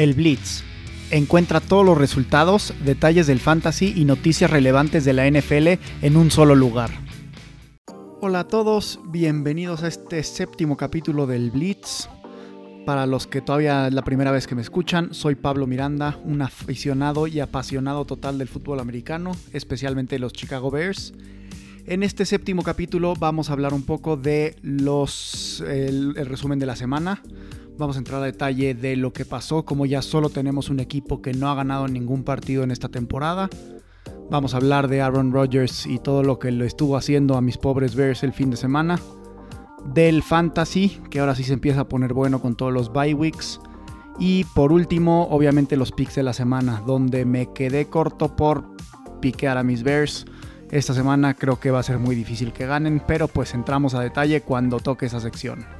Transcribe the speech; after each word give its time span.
El 0.00 0.14
Blitz. 0.14 0.62
Encuentra 1.10 1.60
todos 1.60 1.84
los 1.84 1.98
resultados, 1.98 2.72
detalles 2.86 3.26
del 3.26 3.38
fantasy 3.38 3.92
y 3.94 4.06
noticias 4.06 4.50
relevantes 4.50 5.04
de 5.04 5.12
la 5.12 5.30
NFL 5.30 5.78
en 6.00 6.16
un 6.16 6.30
solo 6.30 6.54
lugar. 6.54 6.88
Hola 8.22 8.40
a 8.40 8.48
todos, 8.48 8.98
bienvenidos 9.08 9.82
a 9.82 9.88
este 9.88 10.22
séptimo 10.22 10.78
capítulo 10.78 11.26
del 11.26 11.50
Blitz. 11.50 12.08
Para 12.86 13.04
los 13.04 13.26
que 13.26 13.42
todavía 13.42 13.88
es 13.88 13.92
la 13.92 14.00
primera 14.00 14.30
vez 14.30 14.46
que 14.46 14.54
me 14.54 14.62
escuchan, 14.62 15.12
soy 15.12 15.34
Pablo 15.34 15.66
Miranda, 15.66 16.18
un 16.24 16.40
aficionado 16.40 17.26
y 17.26 17.40
apasionado 17.40 18.06
total 18.06 18.38
del 18.38 18.48
fútbol 18.48 18.80
americano, 18.80 19.32
especialmente 19.52 20.18
los 20.18 20.32
Chicago 20.32 20.70
Bears. 20.70 21.12
En 21.86 22.02
este 22.02 22.24
séptimo 22.24 22.62
capítulo 22.62 23.14
vamos 23.18 23.50
a 23.50 23.52
hablar 23.52 23.74
un 23.74 23.82
poco 23.82 24.16
de 24.16 24.56
los 24.62 25.62
el, 25.66 26.14
resumen 26.14 26.58
de 26.58 26.64
la 26.64 26.76
semana, 26.76 27.22
Vamos 27.80 27.96
a 27.96 28.00
entrar 28.00 28.20
a 28.20 28.26
detalle 28.26 28.74
de 28.74 28.94
lo 28.94 29.14
que 29.14 29.24
pasó, 29.24 29.64
como 29.64 29.86
ya 29.86 30.02
solo 30.02 30.28
tenemos 30.28 30.68
un 30.68 30.80
equipo 30.80 31.22
que 31.22 31.32
no 31.32 31.48
ha 31.48 31.54
ganado 31.54 31.88
ningún 31.88 32.24
partido 32.24 32.62
en 32.62 32.72
esta 32.72 32.90
temporada. 32.90 33.48
Vamos 34.30 34.52
a 34.52 34.58
hablar 34.58 34.86
de 34.86 35.00
Aaron 35.00 35.32
Rodgers 35.32 35.86
y 35.86 35.98
todo 35.98 36.22
lo 36.22 36.38
que 36.38 36.50
lo 36.50 36.66
estuvo 36.66 36.98
haciendo 36.98 37.38
a 37.38 37.40
mis 37.40 37.56
pobres 37.56 37.94
Bears 37.94 38.22
el 38.22 38.34
fin 38.34 38.50
de 38.50 38.58
semana. 38.58 39.00
Del 39.94 40.22
fantasy, 40.22 41.00
que 41.08 41.20
ahora 41.20 41.34
sí 41.34 41.42
se 41.42 41.54
empieza 41.54 41.80
a 41.80 41.88
poner 41.88 42.12
bueno 42.12 42.42
con 42.42 42.54
todos 42.54 42.70
los 42.70 42.92
bye 42.92 43.14
weeks. 43.14 43.58
Y 44.18 44.44
por 44.54 44.72
último, 44.72 45.28
obviamente 45.30 45.78
los 45.78 45.90
picks 45.90 46.16
de 46.16 46.22
la 46.22 46.34
semana, 46.34 46.82
donde 46.86 47.24
me 47.24 47.50
quedé 47.54 47.86
corto 47.86 48.36
por 48.36 48.76
piquear 49.22 49.56
a 49.56 49.62
mis 49.62 49.84
Bears. 49.84 50.26
Esta 50.70 50.92
semana 50.92 51.32
creo 51.32 51.58
que 51.58 51.70
va 51.70 51.78
a 51.78 51.82
ser 51.82 51.98
muy 51.98 52.14
difícil 52.14 52.52
que 52.52 52.66
ganen, 52.66 53.02
pero 53.08 53.26
pues 53.26 53.54
entramos 53.54 53.94
a 53.94 54.02
detalle 54.02 54.42
cuando 54.42 54.80
toque 54.80 55.06
esa 55.06 55.18
sección. 55.18 55.79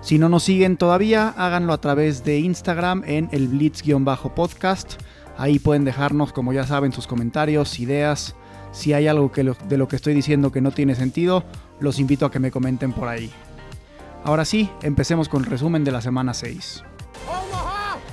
Si 0.00 0.18
no 0.18 0.28
nos 0.28 0.44
siguen 0.44 0.76
todavía, 0.76 1.34
háganlo 1.36 1.72
a 1.72 1.80
través 1.80 2.24
de 2.24 2.38
Instagram 2.38 3.02
en 3.06 3.28
el 3.32 3.48
Blitz-podcast. 3.48 4.94
Ahí 5.36 5.58
pueden 5.58 5.84
dejarnos, 5.84 6.32
como 6.32 6.52
ya 6.52 6.64
saben, 6.64 6.92
sus 6.92 7.06
comentarios, 7.06 7.80
ideas. 7.80 8.36
Si 8.72 8.92
hay 8.92 9.08
algo 9.08 9.32
que 9.32 9.42
de 9.42 9.78
lo 9.78 9.88
que 9.88 9.96
estoy 9.96 10.14
diciendo 10.14 10.52
que 10.52 10.60
no 10.60 10.70
tiene 10.70 10.94
sentido, 10.94 11.44
los 11.80 11.98
invito 11.98 12.26
a 12.26 12.30
que 12.30 12.38
me 12.38 12.50
comenten 12.50 12.92
por 12.92 13.08
ahí. 13.08 13.30
Ahora 14.24 14.44
sí, 14.44 14.70
empecemos 14.82 15.28
con 15.28 15.44
el 15.44 15.50
resumen 15.50 15.84
de 15.84 15.92
la 15.92 16.00
semana 16.00 16.34
6. 16.34 16.84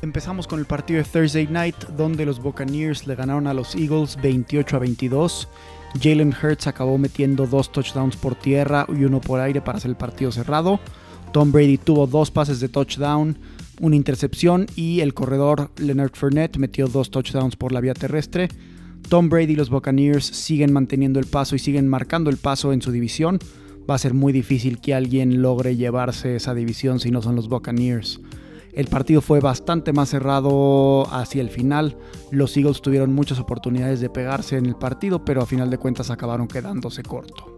Empezamos 0.02 0.48
con 0.48 0.60
el 0.60 0.66
partido 0.66 1.02
de 1.02 1.06
Thursday 1.06 1.48
Night, 1.48 1.78
donde 1.96 2.26
los 2.26 2.42
Buccaneers 2.42 3.08
le 3.08 3.16
ganaron 3.16 3.48
a 3.48 3.54
los 3.54 3.74
Eagles 3.74 4.18
28 4.22 4.76
a 4.76 4.80
22. 4.80 5.48
Jalen 6.02 6.34
Hurts 6.34 6.68
acabó 6.68 6.98
metiendo 6.98 7.48
dos 7.48 7.72
touchdowns 7.72 8.18
por 8.18 8.36
tierra 8.36 8.86
y 8.90 9.06
uno 9.06 9.22
por 9.22 9.40
aire 9.40 9.62
para 9.62 9.78
hacer 9.78 9.92
el 9.92 9.96
partido 9.96 10.32
cerrado. 10.32 10.80
Tom 11.34 11.52
Brady 11.52 11.80
tuvo 11.80 12.06
dos 12.06 12.30
pases 12.30 12.60
de 12.60 12.70
touchdown, 12.70 13.40
una 13.82 13.96
intercepción 13.96 14.68
y 14.76 15.00
el 15.00 15.16
corredor 15.16 15.72
Leonard 15.78 16.12
Fournette 16.14 16.58
metió 16.58 16.88
dos 16.88 17.10
touchdowns 17.10 17.56
por 17.56 17.72
la 17.72 17.82
vía 17.82 17.96
terrestre. 17.96 18.50
Tom 19.10 19.30
Brady 19.30 19.54
y 19.54 19.56
los 19.56 19.72
Buccaneers 19.72 20.26
siguen 20.26 20.72
manteniendo 20.72 21.20
el 21.20 21.26
paso 21.26 21.56
y 21.56 21.60
siguen 21.60 21.90
marcando 21.90 22.30
el 22.30 22.38
paso 22.38 22.72
en 22.72 22.84
su 22.84 22.92
división. 22.92 23.40
Va 23.90 23.96
a 23.96 23.98
ser 23.98 24.14
muy 24.14 24.32
difícil 24.32 24.80
que 24.80 24.94
alguien 24.94 25.42
logre 25.42 25.76
llevarse 25.76 26.36
esa 26.36 26.54
división 26.54 27.00
si 27.00 27.10
no 27.10 27.24
son 27.24 27.36
los 27.36 27.50
Buccaneers. 27.50 28.22
El 28.72 28.86
partido 28.86 29.20
fue 29.20 29.40
bastante 29.40 29.92
más 29.92 30.10
cerrado 30.10 31.12
hacia 31.12 31.42
el 31.42 31.50
final. 31.50 31.98
Los 32.30 32.56
Eagles 32.58 32.84
tuvieron 32.84 33.12
muchas 33.12 33.40
oportunidades 33.40 34.02
de 34.02 34.10
pegarse 34.12 34.58
en 34.58 34.68
el 34.68 34.76
partido, 34.76 35.26
pero 35.26 35.42
a 35.42 35.48
final 35.48 35.72
de 35.72 35.80
cuentas 35.80 36.12
acabaron 36.12 36.48
quedándose 36.48 37.02
corto. 37.02 37.58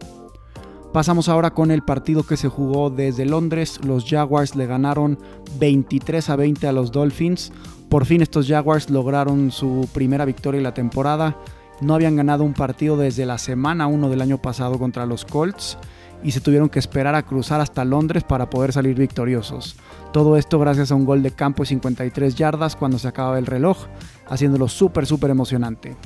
Pasamos 0.96 1.28
ahora 1.28 1.52
con 1.52 1.72
el 1.72 1.82
partido 1.82 2.24
que 2.24 2.38
se 2.38 2.48
jugó 2.48 2.90
desde 2.90 3.26
Londres. 3.26 3.82
Los 3.84 4.06
Jaguars 4.10 4.56
le 4.56 4.66
ganaron 4.66 5.20
23 5.60 6.30
a 6.30 6.38
20 6.38 6.68
a 6.70 6.72
los 6.72 6.94
Dolphins. 6.94 7.52
Por 7.90 8.06
fin 8.06 8.22
estos 8.22 8.48
Jaguars 8.48 8.90
lograron 8.90 9.52
su 9.52 9.90
primera 9.94 10.24
victoria 10.24 10.60
en 10.60 10.64
la 10.64 10.74
temporada. 10.74 11.36
No 11.82 11.96
habían 11.96 12.16
ganado 12.16 12.46
un 12.46 12.54
partido 12.54 12.96
desde 12.96 13.26
la 13.26 13.38
semana 13.38 13.88
1 13.88 14.08
del 14.08 14.22
año 14.22 14.42
pasado 14.42 14.80
contra 14.80 15.06
los 15.06 15.26
Colts 15.26 15.78
y 16.24 16.32
se 16.32 16.40
tuvieron 16.40 16.70
que 16.70 16.80
esperar 16.80 17.14
a 17.14 17.24
cruzar 17.24 17.60
hasta 17.60 17.84
Londres 17.84 18.24
para 18.24 18.50
poder 18.50 18.72
salir 18.72 18.96
victoriosos. 18.96 19.76
Todo 20.14 20.38
esto 20.38 20.60
gracias 20.60 20.94
a 20.94 20.96
un 20.96 21.04
gol 21.04 21.22
de 21.24 21.32
campo 21.32 21.64
de 21.64 21.68
53 21.68 22.36
yardas 22.36 22.78
cuando 22.78 23.00
se 23.00 23.10
acababa 23.10 23.38
el 23.38 23.48
reloj, 23.48 23.88
haciéndolo 24.30 24.70
súper 24.70 25.06
súper 25.06 25.30
emocionante. 25.30 25.98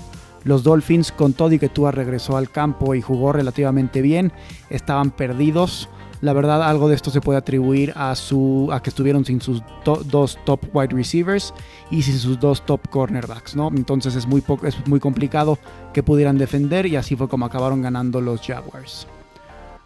Los 0.43 0.63
Dolphins, 0.63 1.11
con 1.11 1.33
todo 1.33 1.51
y 1.51 1.59
que 1.59 1.69
Tua 1.69 1.91
regresó 1.91 2.37
al 2.37 2.49
campo 2.49 2.95
y 2.95 3.01
jugó 3.01 3.33
relativamente 3.33 4.01
bien, 4.01 4.31
estaban 4.69 5.11
perdidos. 5.11 5.89
La 6.21 6.33
verdad, 6.33 6.63
algo 6.63 6.89
de 6.89 6.95
esto 6.95 7.11
se 7.11 7.21
puede 7.21 7.39
atribuir 7.39 7.93
a, 7.95 8.13
su, 8.15 8.69
a 8.73 8.81
que 8.81 8.89
estuvieron 8.89 9.23
sin 9.23 9.39
sus 9.39 9.63
dos 9.85 10.37
top 10.43 10.59
wide 10.73 10.93
receivers 10.93 11.53
y 11.91 12.01
sin 12.01 12.17
sus 12.17 12.39
dos 12.39 12.65
top 12.65 12.89
cornerbacks, 12.89 13.55
¿no? 13.55 13.69
Entonces 13.69 14.15
es 14.15 14.27
muy, 14.27 14.43
es 14.63 14.87
muy 14.87 14.99
complicado 14.99 15.57
que 15.93 16.03
pudieran 16.03 16.37
defender 16.37 16.85
y 16.87 16.97
así 16.97 17.15
fue 17.15 17.29
como 17.29 17.45
acabaron 17.45 17.81
ganando 17.81 18.19
los 18.19 18.41
Jaguars. 18.41 19.07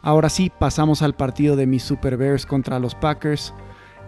Ahora 0.01 0.29
sí, 0.29 0.51
pasamos 0.57 1.01
al 1.01 1.13
partido 1.13 1.55
de 1.55 1.67
mis 1.67 1.83
Super 1.83 2.17
Bears 2.17 2.45
contra 2.45 2.79
los 2.79 2.95
Packers. 2.95 3.53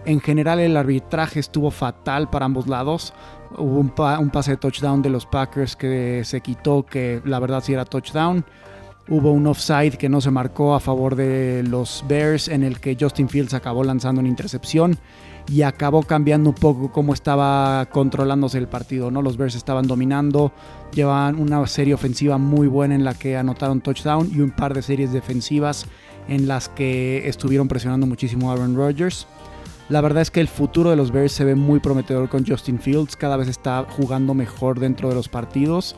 En 0.04 0.20
general 0.20 0.60
el 0.60 0.76
arbitraje 0.76 1.40
estuvo 1.40 1.70
fatal 1.70 2.28
para 2.28 2.44
ambos 2.44 2.66
lados. 2.66 3.14
Hubo 3.58 3.78
un, 3.78 4.30
pase 4.30 4.52
de 4.52 4.56
touchdown 4.56 5.02
de 5.02 5.10
los 5.10 5.26
Packers 5.26 5.76
que 5.76 6.22
se 6.24 6.40
quitó, 6.40 6.84
que 6.84 7.22
la 7.24 7.38
verdad 7.38 7.62
sí 7.62 7.72
era 7.72 7.84
touchdown. 7.84 8.44
Hubo 9.08 9.30
un 9.30 9.46
offside 9.46 9.96
que 9.96 10.08
no 10.08 10.20
se 10.20 10.30
marcó 10.30 10.74
a 10.74 10.80
favor 10.80 11.14
de 11.14 11.62
los 11.62 12.04
Bears 12.08 12.48
en 12.48 12.64
el 12.64 12.80
que 12.80 12.96
Justin 12.98 13.28
Fields 13.28 13.54
acabó 13.54 13.84
lanzando 13.84 14.20
una 14.20 14.28
intercepción 14.28 14.98
y 15.48 15.62
acabó 15.62 16.02
cambiando 16.02 16.50
un 16.50 16.56
poco 16.56 16.90
cómo 16.90 17.14
estaba 17.14 17.86
controlándose 17.86 18.58
el 18.58 18.66
partido. 18.66 19.10
¿no? 19.10 19.22
Los 19.22 19.36
Bears 19.36 19.54
estaban 19.54 19.86
dominando, 19.86 20.52
llevaban 20.92 21.38
una 21.38 21.64
serie 21.68 21.94
ofensiva 21.94 22.36
muy 22.38 22.66
buena 22.66 22.96
en 22.96 23.04
la 23.04 23.14
que 23.14 23.36
anotaron 23.36 23.80
touchdown 23.80 24.28
y 24.34 24.40
un 24.40 24.50
par 24.50 24.74
de 24.74 24.82
series 24.82 25.12
defensivas 25.12 25.86
en 26.28 26.48
las 26.48 26.68
que 26.68 27.28
estuvieron 27.28 27.68
presionando 27.68 28.06
muchísimo 28.06 28.50
a 28.50 28.54
Aaron 28.54 28.74
Rodgers. 28.74 29.28
La 29.88 30.00
verdad 30.00 30.22
es 30.22 30.32
que 30.32 30.40
el 30.40 30.48
futuro 30.48 30.90
de 30.90 30.96
los 30.96 31.12
Bears 31.12 31.32
se 31.32 31.44
ve 31.44 31.54
muy 31.54 31.78
prometedor 31.78 32.28
con 32.28 32.44
Justin 32.44 32.80
Fields, 32.80 33.14
cada 33.14 33.36
vez 33.36 33.46
está 33.46 33.86
jugando 33.88 34.34
mejor 34.34 34.80
dentro 34.80 35.08
de 35.08 35.14
los 35.14 35.28
partidos. 35.28 35.94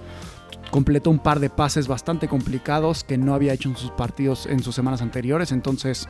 Completó 0.71 1.09
un 1.09 1.19
par 1.19 1.41
de 1.41 1.49
pases 1.49 1.89
bastante 1.89 2.29
complicados 2.29 3.03
que 3.03 3.17
no 3.17 3.35
había 3.35 3.55
hecho 3.55 3.71
en 3.71 3.77
sus 3.77 3.91
partidos 3.91 4.45
en 4.45 4.63
sus 4.63 4.75
semanas 4.75 5.01
anteriores, 5.01 5.53
entonces 5.53 6.07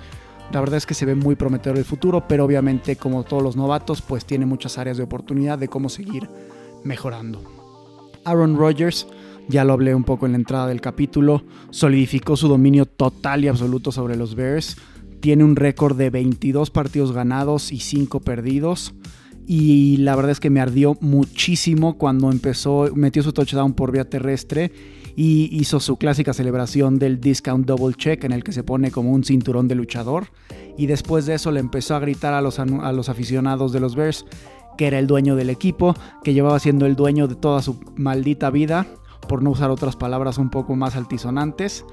la 0.52 0.58
verdad 0.58 0.78
es 0.78 0.86
que 0.86 0.94
se 0.94 1.06
ve 1.06 1.14
muy 1.14 1.36
prometedor 1.36 1.78
el 1.78 1.84
futuro, 1.84 2.26
pero 2.26 2.44
obviamente 2.44 2.96
como 2.96 3.22
todos 3.22 3.44
los 3.44 3.54
novatos, 3.54 4.02
pues 4.02 4.24
tiene 4.24 4.44
muchas 4.44 4.76
áreas 4.76 4.96
de 4.96 5.04
oportunidad 5.04 5.58
de 5.58 5.68
cómo 5.68 5.88
seguir 5.88 6.28
mejorando. 6.82 7.42
Aaron 8.24 8.56
Rodgers, 8.56 9.06
ya 9.48 9.64
lo 9.64 9.74
hablé 9.74 9.94
un 9.94 10.04
poco 10.04 10.26
en 10.26 10.32
la 10.32 10.38
entrada 10.38 10.66
del 10.66 10.80
capítulo, 10.80 11.44
solidificó 11.70 12.36
su 12.36 12.48
dominio 12.48 12.86
total 12.86 13.44
y 13.44 13.48
absoluto 13.48 13.92
sobre 13.92 14.16
los 14.16 14.34
Bears 14.34 14.76
tiene 15.20 15.44
un 15.44 15.56
récord 15.56 15.96
de 15.96 16.10
22 16.10 16.70
partidos 16.70 17.12
ganados 17.12 17.72
y 17.72 17.80
5 17.80 18.20
perdidos. 18.20 18.94
Y 19.46 19.96
la 19.98 20.14
verdad 20.14 20.32
es 20.32 20.40
que 20.40 20.50
me 20.50 20.60
ardió 20.60 20.96
muchísimo 21.00 21.96
cuando 21.96 22.30
empezó, 22.30 22.90
metió 22.94 23.22
su 23.22 23.32
touchdown 23.32 23.72
por 23.72 23.92
vía 23.92 24.04
terrestre 24.04 24.72
y 25.16 25.48
hizo 25.50 25.80
su 25.80 25.96
clásica 25.96 26.34
celebración 26.34 26.98
del 26.98 27.18
discount 27.18 27.66
double 27.66 27.94
check 27.94 28.24
en 28.24 28.32
el 28.32 28.44
que 28.44 28.52
se 28.52 28.62
pone 28.62 28.90
como 28.90 29.10
un 29.10 29.24
cinturón 29.24 29.66
de 29.66 29.74
luchador. 29.74 30.26
Y 30.76 30.86
después 30.86 31.24
de 31.24 31.34
eso 31.34 31.50
le 31.50 31.60
empezó 31.60 31.94
a 31.94 32.00
gritar 32.00 32.34
a 32.34 32.42
los, 32.42 32.58
a 32.58 32.92
los 32.92 33.08
aficionados 33.08 33.72
de 33.72 33.80
los 33.80 33.96
Bears 33.96 34.26
que 34.76 34.86
era 34.86 35.00
el 35.00 35.08
dueño 35.08 35.34
del 35.34 35.50
equipo, 35.50 35.94
que 36.22 36.32
llevaba 36.32 36.60
siendo 36.60 36.86
el 36.86 36.94
dueño 36.94 37.26
de 37.26 37.34
toda 37.34 37.62
su 37.62 37.80
maldita 37.96 38.48
vida, 38.48 38.86
por 39.28 39.42
no 39.42 39.50
usar 39.50 39.70
otras 39.70 39.96
palabras 39.96 40.38
un 40.38 40.50
poco 40.50 40.76
más 40.76 40.94
altisonantes 40.94 41.84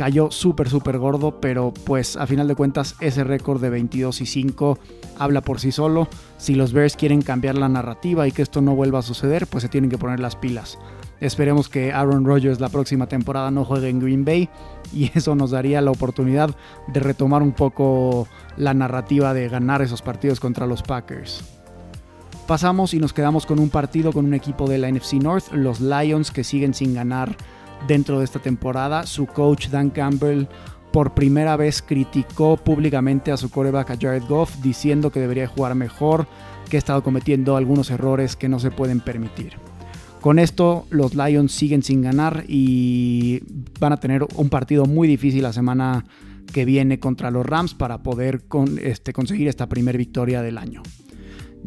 cayó 0.00 0.30
súper, 0.30 0.70
súper 0.70 0.96
gordo, 0.96 1.42
pero 1.42 1.74
pues 1.84 2.16
a 2.16 2.26
final 2.26 2.48
de 2.48 2.54
cuentas 2.54 2.94
ese 3.00 3.22
récord 3.22 3.60
de 3.60 3.68
22 3.68 4.22
y 4.22 4.24
5 4.24 4.78
habla 5.18 5.42
por 5.42 5.60
sí 5.60 5.72
solo. 5.72 6.08
Si 6.38 6.54
los 6.54 6.72
Bears 6.72 6.96
quieren 6.96 7.20
cambiar 7.20 7.58
la 7.58 7.68
narrativa 7.68 8.26
y 8.26 8.32
que 8.32 8.40
esto 8.40 8.62
no 8.62 8.74
vuelva 8.74 9.00
a 9.00 9.02
suceder, 9.02 9.46
pues 9.46 9.60
se 9.60 9.68
tienen 9.68 9.90
que 9.90 9.98
poner 9.98 10.18
las 10.18 10.36
pilas. 10.36 10.78
Esperemos 11.20 11.68
que 11.68 11.92
Aaron 11.92 12.24
Rodgers 12.24 12.60
la 12.60 12.70
próxima 12.70 13.08
temporada 13.08 13.50
no 13.50 13.66
juegue 13.66 13.90
en 13.90 14.00
Green 14.00 14.24
Bay 14.24 14.48
y 14.90 15.10
eso 15.18 15.34
nos 15.34 15.50
daría 15.50 15.82
la 15.82 15.90
oportunidad 15.90 16.56
de 16.86 17.00
retomar 17.00 17.42
un 17.42 17.52
poco 17.52 18.26
la 18.56 18.72
narrativa 18.72 19.34
de 19.34 19.50
ganar 19.50 19.82
esos 19.82 20.00
partidos 20.00 20.40
contra 20.40 20.66
los 20.66 20.80
Packers. 20.82 21.44
Pasamos 22.46 22.94
y 22.94 23.00
nos 23.00 23.12
quedamos 23.12 23.44
con 23.44 23.58
un 23.58 23.68
partido 23.68 24.14
con 24.14 24.24
un 24.24 24.32
equipo 24.32 24.66
de 24.66 24.78
la 24.78 24.90
NFC 24.90 25.22
North, 25.22 25.52
los 25.52 25.78
Lions 25.78 26.30
que 26.30 26.42
siguen 26.42 26.72
sin 26.72 26.94
ganar 26.94 27.36
dentro 27.86 28.18
de 28.18 28.24
esta 28.24 28.38
temporada. 28.38 29.06
Su 29.06 29.26
coach 29.26 29.68
Dan 29.68 29.90
Campbell 29.90 30.46
por 30.92 31.14
primera 31.14 31.56
vez 31.56 31.82
criticó 31.82 32.56
públicamente 32.56 33.32
a 33.32 33.36
su 33.36 33.50
coreback 33.50 34.00
Jared 34.00 34.24
Goff 34.28 34.56
diciendo 34.62 35.10
que 35.10 35.20
debería 35.20 35.46
jugar 35.46 35.74
mejor, 35.74 36.26
que 36.68 36.76
ha 36.76 36.78
estado 36.78 37.02
cometiendo 37.02 37.56
algunos 37.56 37.90
errores 37.90 38.36
que 38.36 38.48
no 38.48 38.58
se 38.58 38.70
pueden 38.70 39.00
permitir. 39.00 39.54
Con 40.20 40.38
esto 40.38 40.86
los 40.90 41.14
Lions 41.14 41.52
siguen 41.52 41.82
sin 41.82 42.02
ganar 42.02 42.44
y 42.46 43.40
van 43.78 43.92
a 43.92 43.96
tener 43.96 44.26
un 44.34 44.50
partido 44.50 44.84
muy 44.84 45.08
difícil 45.08 45.42
la 45.42 45.52
semana 45.52 46.04
que 46.52 46.64
viene 46.64 46.98
contra 46.98 47.30
los 47.30 47.46
Rams 47.46 47.74
para 47.74 48.02
poder 48.02 48.42
este, 48.82 49.12
conseguir 49.12 49.48
esta 49.48 49.68
primera 49.68 49.96
victoria 49.96 50.42
del 50.42 50.58
año. 50.58 50.82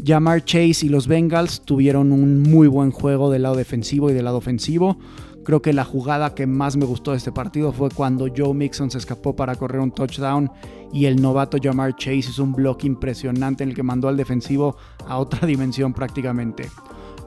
Jamar 0.05 0.43
Chase 0.43 0.85
y 0.85 0.89
los 0.89 1.07
Bengals 1.07 1.61
tuvieron 1.65 2.11
un 2.11 2.41
muy 2.41 2.67
buen 2.67 2.91
juego 2.91 3.31
del 3.31 3.43
lado 3.43 3.55
defensivo 3.55 4.09
y 4.09 4.13
del 4.13 4.25
lado 4.25 4.37
ofensivo. 4.37 4.97
Creo 5.43 5.61
que 5.61 5.73
la 5.73 5.83
jugada 5.83 6.33
que 6.33 6.47
más 6.47 6.77
me 6.77 6.85
gustó 6.85 7.11
de 7.11 7.17
este 7.17 7.31
partido 7.31 7.73
fue 7.73 7.89
cuando 7.89 8.27
Joe 8.35 8.53
Mixon 8.53 8.89
se 8.89 8.97
escapó 8.97 9.35
para 9.35 9.55
correr 9.55 9.81
un 9.81 9.91
touchdown 9.91 10.49
y 10.93 11.05
el 11.05 11.21
novato 11.21 11.57
Jamar 11.61 11.95
Chase 11.95 12.17
hizo 12.17 12.43
un 12.43 12.53
block 12.53 12.85
impresionante 12.85 13.63
en 13.63 13.69
el 13.69 13.75
que 13.75 13.83
mandó 13.83 14.07
al 14.07 14.15
defensivo 14.15 14.77
a 15.07 15.17
otra 15.17 15.45
dimensión 15.47 15.93
prácticamente. 15.93 16.69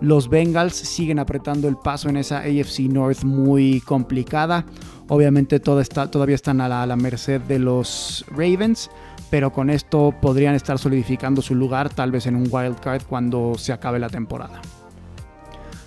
Los 0.00 0.28
Bengals 0.28 0.74
siguen 0.74 1.18
apretando 1.18 1.68
el 1.68 1.76
paso 1.76 2.08
en 2.08 2.16
esa 2.16 2.38
AFC 2.38 2.80
North 2.80 3.24
muy 3.24 3.80
complicada. 3.80 4.64
Obviamente 5.08 5.60
todavía 5.60 6.34
están 6.34 6.60
a 6.60 6.86
la, 6.86 6.96
merced 6.96 7.40
de 7.42 7.58
los 7.58 8.24
Ravens, 8.30 8.90
pero 9.30 9.52
con 9.52 9.70
esto 9.70 10.14
podrían 10.20 10.54
estar 10.54 10.78
solidificando 10.78 11.40
su 11.40 11.54
lugar 11.54 11.88
tal 11.90 12.12
vez 12.12 12.26
en 12.26 12.36
un 12.36 12.48
wild 12.50 12.78
card 12.80 13.02
cuando 13.08 13.54
se 13.56 13.72
acabe 13.72 13.98
la 13.98 14.08
temporada. 14.08 14.60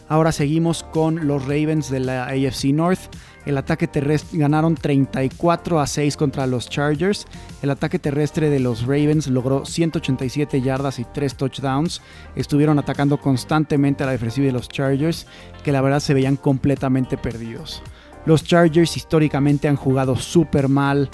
Ahora 0.09 0.31
seguimos 0.31 0.81
con 0.81 1.27
los 1.27 1.43
Ravens 1.43 1.91
de 1.91 1.99
la 1.99 2.25
AFC 2.25 2.73
North. 2.73 2.99
El 3.45 3.59
ataque 3.59 3.87
terrestre 3.87 4.39
ganaron 4.39 4.73
34 4.73 5.79
a 5.79 5.85
6 5.85 6.17
contra 6.17 6.47
los 6.47 6.67
Chargers. 6.67 7.27
El 7.61 7.69
ataque 7.69 7.99
terrestre 7.99 8.49
de 8.49 8.59
los 8.59 8.81
Ravens 8.81 9.27
logró 9.27 9.65
187 9.65 10.61
yardas 10.61 10.97
y 10.97 11.05
3 11.05 11.35
touchdowns. 11.35 12.01
Estuvieron 12.35 12.79
atacando 12.79 13.17
constantemente 13.17 14.01
a 14.01 14.07
la 14.07 14.13
defensiva 14.13 14.47
de 14.47 14.53
los 14.53 14.67
Chargers, 14.67 15.27
que 15.63 15.71
la 15.71 15.81
verdad 15.81 15.99
se 15.99 16.15
veían 16.15 16.37
completamente 16.37 17.15
perdidos. 17.15 17.83
Los 18.25 18.43
Chargers 18.43 18.97
históricamente 18.97 19.67
han 19.67 19.75
jugado 19.75 20.15
súper 20.15 20.69
mal 20.69 21.09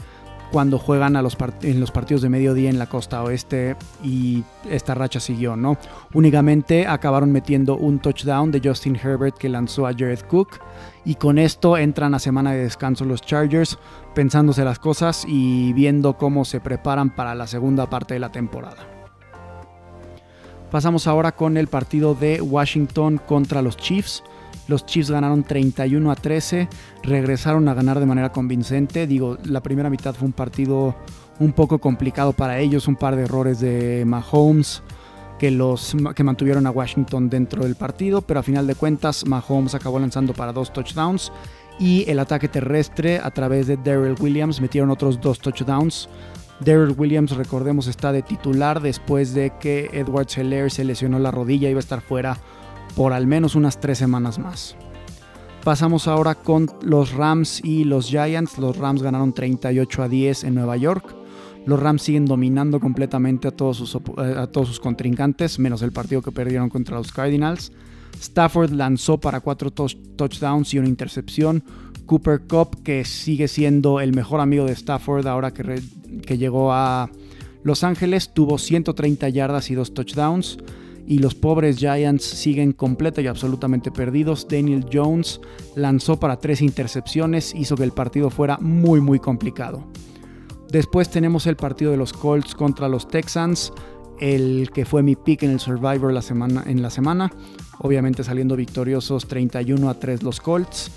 cuando 0.55 0.79
juegan 0.79 1.17
en 1.17 1.79
los 1.81 1.91
partidos 1.91 2.21
de 2.21 2.29
mediodía 2.29 2.69
en 2.69 2.79
la 2.79 2.87
costa 2.87 3.21
oeste 3.21 3.75
y 4.01 4.45
esta 4.69 4.95
racha 4.95 5.19
siguió, 5.19 5.57
¿no? 5.57 5.75
Únicamente 6.13 6.87
acabaron 6.87 7.33
metiendo 7.33 7.75
un 7.75 7.99
touchdown 7.99 8.51
de 8.51 8.61
Justin 8.63 8.95
Herbert 8.95 9.37
que 9.37 9.49
lanzó 9.49 9.85
a 9.85 9.91
Jared 9.91 10.21
Cook 10.21 10.61
y 11.03 11.15
con 11.15 11.39
esto 11.39 11.77
entran 11.77 12.13
a 12.13 12.19
semana 12.19 12.53
de 12.53 12.63
descanso 12.63 13.03
los 13.03 13.21
Chargers 13.21 13.77
pensándose 14.13 14.63
las 14.63 14.79
cosas 14.79 15.25
y 15.27 15.73
viendo 15.73 16.15
cómo 16.15 16.45
se 16.45 16.61
preparan 16.61 17.13
para 17.13 17.35
la 17.35 17.47
segunda 17.47 17.89
parte 17.89 18.13
de 18.13 18.21
la 18.21 18.31
temporada. 18.31 18.87
Pasamos 20.71 21.05
ahora 21.05 21.33
con 21.33 21.57
el 21.57 21.67
partido 21.67 22.15
de 22.15 22.39
Washington 22.39 23.17
contra 23.17 23.61
los 23.61 23.75
Chiefs. 23.75 24.23
Los 24.67 24.85
Chiefs 24.85 25.11
ganaron 25.11 25.43
31 25.43 26.11
a 26.11 26.15
13, 26.15 26.67
regresaron 27.03 27.67
a 27.67 27.73
ganar 27.73 27.99
de 27.99 28.05
manera 28.05 28.31
convincente. 28.31 29.07
Digo, 29.07 29.37
la 29.45 29.61
primera 29.61 29.89
mitad 29.89 30.15
fue 30.15 30.25
un 30.25 30.33
partido 30.33 30.95
un 31.39 31.53
poco 31.53 31.79
complicado 31.79 32.33
para 32.33 32.59
ellos, 32.59 32.87
un 32.87 32.95
par 32.95 33.15
de 33.15 33.23
errores 33.23 33.59
de 33.59 34.03
Mahomes 34.05 34.81
que, 35.37 35.51
los, 35.51 35.95
que 36.15 36.23
mantuvieron 36.23 36.65
a 36.65 36.71
Washington 36.71 37.29
dentro 37.29 37.63
del 37.63 37.75
partido, 37.75 38.21
pero 38.21 38.39
a 38.39 38.43
final 38.43 38.67
de 38.67 38.75
cuentas 38.75 39.25
Mahomes 39.25 39.75
acabó 39.75 39.99
lanzando 39.99 40.33
para 40.33 40.53
dos 40.53 40.71
touchdowns 40.71 41.31
y 41.77 42.09
el 42.09 42.19
ataque 42.19 42.47
terrestre 42.47 43.19
a 43.19 43.31
través 43.31 43.67
de 43.67 43.77
Daryl 43.77 44.15
Williams 44.19 44.61
metieron 44.61 44.89
otros 44.91 45.19
dos 45.19 45.39
touchdowns. 45.39 46.07
Daryl 46.61 46.95
Williams, 46.97 47.35
recordemos, 47.35 47.87
está 47.87 48.13
de 48.13 48.21
titular 48.21 48.81
después 48.81 49.33
de 49.33 49.51
que 49.59 49.89
Edward 49.91 50.29
Seller 50.29 50.71
se 50.71 50.85
lesionó 50.85 51.19
la 51.19 51.31
rodilla, 51.31 51.69
iba 51.69 51.79
a 51.79 51.81
estar 51.81 51.99
fuera 51.99 52.37
por 52.95 53.13
al 53.13 53.27
menos 53.27 53.55
unas 53.55 53.79
tres 53.79 53.97
semanas 53.97 54.39
más. 54.39 54.75
Pasamos 55.65 56.07
ahora 56.07 56.35
con 56.35 56.69
los 56.83 57.13
Rams 57.13 57.59
y 57.63 57.85
los 57.85 58.07
Giants. 58.07 58.59
Los 58.59 58.77
Rams 58.77 59.01
ganaron 59.01 59.33
38 59.33 60.03
a 60.03 60.07
10 60.07 60.43
en 60.43 60.53
Nueva 60.53 60.77
York. 60.77 61.15
Los 61.65 61.79
Rams 61.79 62.03
siguen 62.03 62.25
dominando 62.25 62.79
completamente 62.79 63.47
a 63.47 63.51
todos 63.51 63.77
sus, 63.77 63.95
eh, 63.95 64.35
a 64.37 64.45
todos 64.45 64.67
sus 64.67 64.79
contrincantes, 64.79 65.57
menos 65.57 65.81
el 65.81 65.91
partido 65.91 66.21
que 66.21 66.31
perdieron 66.31 66.69
contra 66.69 66.97
los 66.97 67.11
Cardinals. 67.11 67.71
Stafford 68.21 68.73
lanzó 68.73 69.19
para 69.19 69.39
cuatro 69.39 69.71
touchdowns 69.71 70.71
y 70.75 70.77
una 70.77 70.87
intercepción. 70.87 71.63
Cooper 72.05 72.41
Cup, 72.41 72.83
que 72.83 73.03
sigue 73.03 73.47
siendo 73.47 73.99
el 73.99 74.13
mejor 74.13 74.41
amigo 74.41 74.65
de 74.65 74.73
Stafford 74.73 75.25
ahora 75.25 75.51
que, 75.51 75.81
que 76.27 76.37
llegó 76.37 76.71
a 76.71 77.09
Los 77.63 77.83
Ángeles, 77.83 78.31
tuvo 78.35 78.59
130 78.59 79.29
yardas 79.29 79.71
y 79.71 79.73
dos 79.73 79.95
touchdowns 79.95 80.59
y 81.07 81.19
los 81.19 81.35
pobres 81.35 81.77
Giants 81.77 82.23
siguen 82.23 82.71
completa 82.71 83.21
y 83.21 83.27
absolutamente 83.27 83.91
perdidos. 83.91 84.47
Daniel 84.47 84.85
Jones 84.91 85.39
lanzó 85.75 86.19
para 86.19 86.37
tres 86.37 86.61
intercepciones, 86.61 87.53
hizo 87.53 87.75
que 87.75 87.83
el 87.83 87.91
partido 87.91 88.29
fuera 88.29 88.57
muy 88.59 89.01
muy 89.01 89.19
complicado. 89.19 89.85
Después 90.69 91.09
tenemos 91.09 91.45
el 91.47 91.55
partido 91.55 91.91
de 91.91 91.97
los 91.97 92.11
Colts 92.11 92.55
contra 92.55 92.89
los 92.89 93.07
Texans, 93.07 93.71
el 94.19 94.71
que 94.73 94.85
fue 94.85 95.03
mi 95.03 95.15
pick 95.15 95.43
en 95.43 95.51
el 95.51 95.59
Survivor 95.59 96.11
la 96.11 96.21
semana, 96.21 96.63
en 96.65 96.81
la 96.81 96.89
semana, 96.89 97.31
obviamente 97.79 98.23
saliendo 98.23 98.55
victoriosos 98.55 99.27
31 99.27 99.89
a 99.89 99.99
3 99.99 100.23
los 100.23 100.39
Colts. 100.39 100.91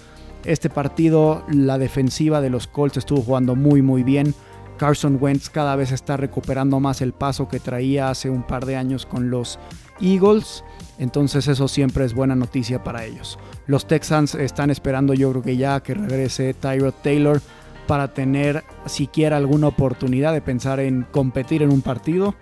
Este 0.45 0.71
partido, 0.71 1.45
la 1.51 1.79
defensiva 1.79 2.41
de 2.41 2.49
los 2.49 2.67
Colts 2.67 2.97
estuvo 2.97 3.21
jugando 3.21 3.57
muy 3.57 3.83
muy 3.83 4.03
bien. 4.03 4.35
Carson 4.79 5.19
Wentz 5.21 5.51
cada 5.51 5.75
vez 5.77 5.91
está 5.91 6.17
recuperando 6.17 6.79
más 6.79 7.03
el 7.03 7.13
paso 7.13 7.49
que 7.49 7.59
traía 7.59 8.11
hace 8.11 8.31
un 8.31 8.45
par 8.45 8.65
de 8.65 8.77
años 8.77 9.07
con 9.07 9.29
los 9.29 9.59
Eagles. 10.01 10.65
Entonces 10.99 11.47
eso 11.47 11.69
siempre 11.69 12.05
es 12.05 12.15
buena 12.15 12.35
noticia 12.35 12.83
para 12.83 13.05
ellos. 13.05 13.39
Los 13.67 13.87
Texans 13.87 14.35
están 14.35 14.71
esperando 14.71 15.15
yo 15.15 15.31
creo 15.31 15.43
que 15.43 15.57
ya 15.57 15.81
que 15.81 15.95
regrese 15.95 16.55
Tyrod 16.55 16.95
Taylor 17.03 17.41
para 17.87 18.13
tener 18.13 18.65
siquiera 18.87 19.37
alguna 19.37 19.69
oportunidad 19.69 20.33
de 20.33 20.43
pensar 20.43 20.81
en 20.81 21.07
competir 21.11 21.63
en 21.63 21.71
un 21.71 21.83
partido. 21.83 22.35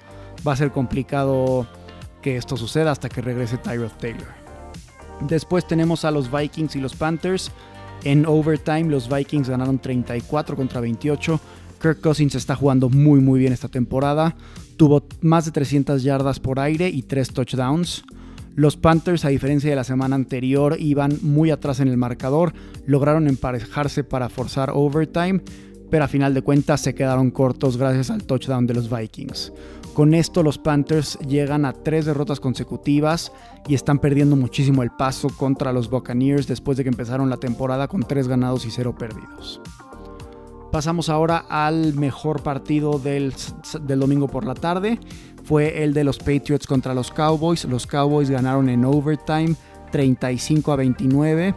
Va 0.47 0.53
a 0.53 0.57
ser 0.57 0.73
complicado 0.73 1.67
que 2.23 2.37
esto 2.37 2.57
suceda 2.57 2.91
hasta 2.91 3.09
que 3.09 3.21
regrese 3.21 3.59
Tyrod 3.59 3.93
Taylor. 4.01 4.27
Después 5.21 5.67
tenemos 5.67 6.05
a 6.05 6.11
los 6.11 6.31
Vikings 6.31 6.77
y 6.77 6.81
los 6.81 6.95
Panthers. 6.95 7.51
En 8.05 8.27
overtime 8.27 8.85
los 8.85 9.09
Vikings 9.09 9.49
ganaron 9.49 9.79
34 9.79 10.57
contra 10.57 10.81
28. 10.81 11.41
Kirk 11.81 12.01
Cousins 12.01 12.35
está 12.35 12.57
jugando 12.57 12.89
muy 12.89 13.21
muy 13.21 13.39
bien 13.41 13.53
esta 13.53 13.69
temporada. 13.69 14.37
Tuvo 14.77 15.07
más 15.21 15.45
de 15.45 15.53
300 15.53 16.03
yardas 16.03 16.41
por 16.41 16.61
aire 16.61 16.89
y 16.89 17.03
3 17.03 17.29
touchdowns. 17.29 18.05
Los 18.55 18.77
Panthers, 18.77 19.27
a 19.27 19.29
diferencia 19.29 19.69
de 19.69 19.77
la 19.77 19.85
semana 19.85 20.17
anterior, 20.17 20.77
iban 20.79 21.19
muy 21.21 21.51
atrás 21.51 21.81
en 21.81 21.89
el 21.89 21.99
marcador, 21.99 22.55
lograron 22.87 23.29
emparejarse 23.29 24.03
para 24.03 24.31
forzar 24.31 24.71
overtime, 24.73 25.43
pero 25.91 26.05
a 26.05 26.09
final 26.09 26.33
de 26.33 26.41
cuentas 26.41 26.81
se 26.81 26.95
quedaron 26.95 27.31
cortos 27.31 27.77
gracias 27.77 28.11
al 28.11 28.25
touchdown 28.25 28.67
de 28.67 28.73
los 28.73 28.91
Vikings. 28.91 29.53
Con 29.93 30.15
esto 30.15 30.43
los 30.43 30.59
Panthers 30.59 31.19
llegan 31.21 31.65
a 31.65 31.73
tres 31.73 32.07
derrotas 32.07 32.41
consecutivas 32.41 33.33
y 33.69 33.75
están 33.75 33.99
perdiendo 33.99 34.37
muchísimo 34.37 34.83
el 34.83 34.91
paso 34.91 35.29
contra 35.29 35.73
los 35.73 35.89
Buccaneers 35.91 36.47
después 36.47 36.77
de 36.77 36.85
que 36.85 36.91
empezaron 36.91 37.31
la 37.31 37.39
temporada 37.39 37.89
con 37.89 38.03
tres 38.03 38.29
ganados 38.29 38.67
y 38.67 38.71
cero 38.71 38.95
perdidos. 38.99 39.61
Pasamos 40.73 41.09
ahora 41.09 41.45
al 41.49 41.95
mejor 41.95 42.43
partido 42.43 42.99
del, 42.99 43.33
domingo 43.87 44.29
por 44.29 44.45
la 44.45 44.55
tarde. 44.55 44.99
Fue 45.45 45.85
el 45.85 45.95
de 45.95 46.05
los 46.05 46.19
Patriots 46.19 46.67
contra 46.67 46.93
los 46.93 47.11
Cowboys. 47.11 47.65
Los 47.65 47.87
Cowboys 47.87 48.31
ganaron 48.31 48.69
en 48.69 48.85
overtime 48.85 49.55
35 49.93 50.73
a 50.73 50.77
29. 50.77 51.55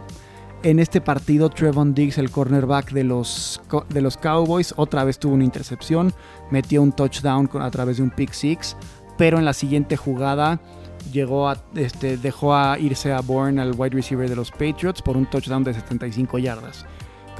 En 0.62 0.78
este 0.78 1.00
partido, 1.00 1.48
Trevon 1.48 1.94
Diggs, 1.94 2.18
el 2.18 2.30
cornerback 2.30 2.92
de 2.92 3.04
los, 3.04 3.60
de 3.88 4.00
los 4.00 4.16
Cowboys, 4.16 4.74
otra 4.76 5.04
vez 5.04 5.18
tuvo 5.18 5.34
una 5.34 5.44
intercepción. 5.44 6.12
Metió 6.50 6.82
un 6.82 6.92
touchdown 6.92 7.48
a 7.60 7.70
través 7.70 7.96
de 7.96 8.02
un 8.04 8.10
pick 8.10 8.32
six. 8.32 8.76
Pero 9.16 9.38
en 9.38 9.44
la 9.44 9.52
siguiente 9.52 9.96
jugada 9.96 10.60
llegó 11.12 11.52
este, 11.74 12.16
dejó 12.16 12.54
a 12.54 12.78
irse 12.78 13.12
a 13.12 13.20
Bourne, 13.20 13.60
al 13.60 13.74
wide 13.76 13.96
receiver 13.96 14.28
de 14.28 14.36
los 14.36 14.50
Patriots, 14.50 15.02
por 15.02 15.16
un 15.16 15.26
touchdown 15.26 15.64
de 15.64 15.74
75 15.74 16.38
yardas. 16.38 16.86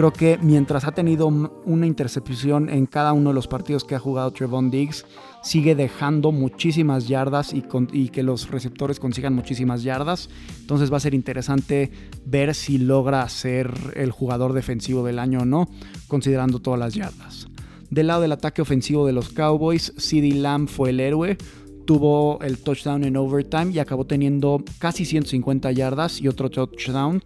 Creo 0.01 0.15
que 0.15 0.39
mientras 0.41 0.87
ha 0.87 0.93
tenido 0.93 1.27
una 1.27 1.87
intercepción 1.87 2.71
en 2.71 2.87
cada 2.87 3.13
uno 3.13 3.29
de 3.29 3.35
los 3.35 3.47
partidos 3.47 3.85
que 3.85 3.95
ha 3.95 3.99
jugado 3.99 4.31
Trevon 4.31 4.71
Diggs, 4.71 5.05
sigue 5.43 5.75
dejando 5.75 6.33
muchísimas 6.33 7.07
yardas 7.07 7.53
y, 7.53 8.09
que 8.09 8.23
los 8.23 8.51
receptores 8.51 8.99
consigan 8.99 9.35
muchísimas 9.35 9.83
yardas. 9.83 10.31
Entonces 10.59 10.91
va 10.91 10.97
a 10.97 11.01
ser 11.01 11.13
interesante 11.13 11.91
ver 12.25 12.55
si 12.55 12.79
logra 12.79 13.29
ser 13.29 13.75
el 13.95 14.11
jugador 14.11 14.55
defensivo 14.55 15.05
del 15.05 15.19
año 15.19 15.41
o 15.41 15.45
no, 15.45 15.69
considerando 16.09 16.61
todas 16.61 16.81
las 16.81 16.95
yardas. 16.95 17.49
Del 17.91 18.07
lado 18.07 18.23
del 18.23 18.33
ataque 18.33 18.63
ofensivo 18.63 19.07
de 19.07 19.13
los 19.13 19.29
Cowboys, 19.29 19.93
CD 19.99 20.33
Lamb 20.33 20.67
fue 20.67 20.89
el 20.89 21.01
héroe. 21.01 21.37
Tuvo 21.85 22.41
el 22.41 22.57
touchdown 22.57 23.05
en 23.05 23.19
overtime 23.19 23.73
y 23.73 23.81
acabó 23.81 24.07
teniendo 24.07 24.65
casi 24.79 25.05
150 25.05 25.71
yardas 25.73 26.23
y 26.23 26.29
otro 26.29 26.49
touchdown 26.49 27.23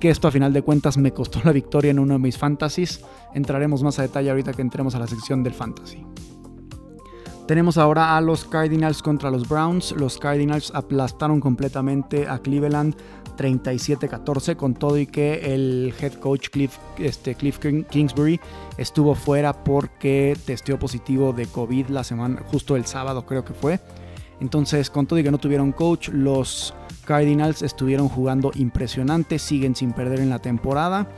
que 0.00 0.10
esto 0.10 0.28
a 0.28 0.30
final 0.30 0.52
de 0.52 0.62
cuentas 0.62 0.96
me 0.96 1.12
costó 1.12 1.40
la 1.44 1.52
victoria 1.52 1.90
en 1.90 1.98
uno 1.98 2.14
de 2.14 2.20
mis 2.20 2.38
fantasies. 2.38 3.04
Entraremos 3.34 3.82
más 3.82 3.98
a 3.98 4.02
detalle 4.02 4.30
ahorita 4.30 4.52
que 4.52 4.62
entremos 4.62 4.94
a 4.94 4.98
la 4.98 5.06
sección 5.06 5.42
del 5.42 5.54
fantasy. 5.54 6.04
Tenemos 7.46 7.78
ahora 7.78 8.16
a 8.16 8.20
los 8.20 8.44
Cardinals 8.44 9.02
contra 9.02 9.30
los 9.30 9.48
Browns. 9.48 9.92
Los 9.92 10.18
Cardinals 10.18 10.70
aplastaron 10.74 11.40
completamente 11.40 12.28
a 12.28 12.38
Cleveland 12.40 12.94
37-14 13.38 14.56
con 14.56 14.74
todo 14.74 14.98
y 14.98 15.06
que 15.06 15.54
el 15.54 15.94
head 15.98 16.14
coach 16.14 16.50
Cliff, 16.50 16.76
este, 16.98 17.34
Cliff 17.36 17.58
Kingsbury 17.58 18.38
estuvo 18.76 19.14
fuera 19.14 19.64
porque 19.64 20.36
testeó 20.44 20.78
positivo 20.78 21.32
de 21.32 21.46
COVID 21.46 21.88
la 21.88 22.04
semana, 22.04 22.42
justo 22.50 22.76
el 22.76 22.84
sábado 22.84 23.24
creo 23.24 23.44
que 23.44 23.54
fue. 23.54 23.80
Entonces, 24.40 24.90
con 24.90 25.06
todo 25.06 25.18
y 25.18 25.22
que 25.22 25.30
no 25.30 25.38
tuvieron 25.38 25.72
coach, 25.72 26.10
los 26.10 26.74
Cardinals 27.08 27.62
estuvieron 27.62 28.10
jugando 28.10 28.50
impresionante, 28.54 29.38
siguen 29.38 29.74
sin 29.74 29.94
perder 29.94 30.20
en 30.20 30.28
la 30.28 30.40
temporada. 30.40 31.08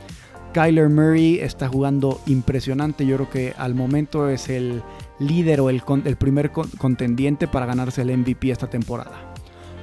Kyler 0.53 0.87
Murray 0.87 1.39
está 1.39 1.67
jugando 1.67 2.21
impresionante, 2.27 3.05
yo 3.05 3.17
creo 3.17 3.29
que 3.29 3.53
al 3.57 3.75
momento 3.75 4.29
es 4.29 4.47
el 4.47 4.83
líder 5.19 5.59
o 5.59 5.69
el, 5.69 5.83
el 6.05 6.15
primer 6.15 6.51
contendiente 6.51 7.49
para 7.49 7.65
ganarse 7.65 8.03
el 8.03 8.17
MVP 8.17 8.51
esta 8.51 8.69
temporada. 8.69 9.33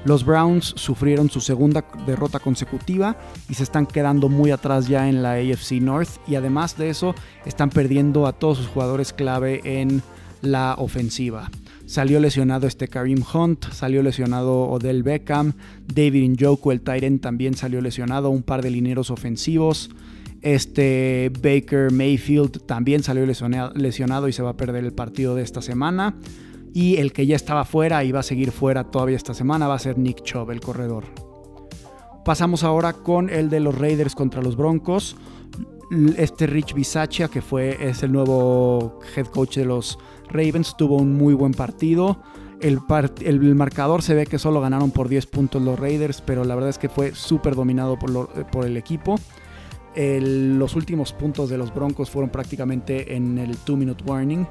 Los 0.06 0.24
Browns 0.24 0.72
sufrieron 0.76 1.28
su 1.28 1.42
segunda 1.42 1.84
derrota 2.06 2.38
consecutiva 2.38 3.18
y 3.50 3.54
se 3.54 3.62
están 3.62 3.84
quedando 3.84 4.30
muy 4.30 4.50
atrás 4.50 4.88
ya 4.88 5.10
en 5.10 5.22
la 5.22 5.32
AFC 5.32 5.72
North 5.72 6.08
y 6.26 6.36
además 6.36 6.78
de 6.78 6.88
eso 6.88 7.14
están 7.44 7.68
perdiendo 7.68 8.26
a 8.26 8.32
todos 8.32 8.56
sus 8.56 8.68
jugadores 8.68 9.12
clave 9.12 9.60
en 9.62 10.02
la 10.40 10.74
ofensiva. 10.78 11.50
Salió 11.88 12.20
lesionado 12.20 12.66
este 12.66 12.86
Karim 12.86 13.24
Hunt, 13.32 13.64
salió 13.72 14.02
lesionado 14.02 14.68
Odell 14.68 15.02
Beckham, 15.02 15.54
David 15.86 16.32
Njoku, 16.32 16.70
el 16.70 16.82
Tyrant, 16.82 17.22
también 17.22 17.54
salió 17.54 17.80
lesionado, 17.80 18.28
un 18.28 18.42
par 18.42 18.60
de 18.60 18.68
lineros 18.70 19.10
ofensivos. 19.10 19.88
Este 20.42 21.32
Baker 21.42 21.90
Mayfield 21.90 22.66
también 22.66 23.02
salió 23.02 23.24
lesionado 23.24 24.28
y 24.28 24.34
se 24.34 24.42
va 24.42 24.50
a 24.50 24.56
perder 24.58 24.84
el 24.84 24.92
partido 24.92 25.34
de 25.34 25.42
esta 25.42 25.62
semana. 25.62 26.14
Y 26.74 26.96
el 26.96 27.14
que 27.14 27.24
ya 27.24 27.36
estaba 27.36 27.64
fuera 27.64 28.04
y 28.04 28.12
va 28.12 28.20
a 28.20 28.22
seguir 28.22 28.52
fuera 28.52 28.84
todavía 28.84 29.16
esta 29.16 29.32
semana 29.32 29.66
va 29.66 29.76
a 29.76 29.78
ser 29.78 29.96
Nick 29.96 30.22
Chubb, 30.24 30.50
el 30.50 30.60
corredor. 30.60 31.04
Pasamos 32.22 32.64
ahora 32.64 32.92
con 32.92 33.30
el 33.30 33.48
de 33.48 33.60
los 33.60 33.74
Raiders 33.74 34.14
contra 34.14 34.42
los 34.42 34.56
Broncos. 34.56 35.16
Este 36.18 36.46
Rich 36.46 36.74
Bisaccia, 36.74 37.28
que 37.28 37.40
fue, 37.40 37.78
es 37.80 38.02
el 38.02 38.12
nuevo 38.12 39.00
head 39.16 39.24
coach 39.28 39.56
de 39.56 39.64
los 39.64 39.98
Ravens, 40.30 40.76
tuvo 40.76 40.96
un 40.96 41.16
muy 41.16 41.34
buen 41.34 41.52
partido. 41.52 42.20
El, 42.60 42.80
el, 43.24 43.54
marcador 43.54 44.02
se 44.02 44.14
ve 44.14 44.26
que 44.26 44.38
solo 44.38 44.60
ganaron 44.60 44.90
por 44.90 45.08
10 45.08 45.26
puntos 45.26 45.62
los 45.62 45.78
Raiders, 45.78 46.20
pero 46.20 46.44
la 46.44 46.54
verdad 46.54 46.70
es 46.70 46.78
que 46.78 46.88
fue 46.88 47.14
súper 47.14 47.54
dominado 47.54 47.98
por, 47.98 48.28
por, 48.50 48.66
el 48.66 48.76
equipo. 48.76 49.16
los 49.94 50.74
últimos 50.74 51.12
puntos 51.12 51.50
de 51.50 51.58
los 51.58 51.72
Broncos 51.72 52.10
fueron 52.10 52.30
prácticamente 52.30 53.14
en 53.14 53.38
el 53.38 53.56
2-minute 53.58 54.04
warning. 54.04 54.46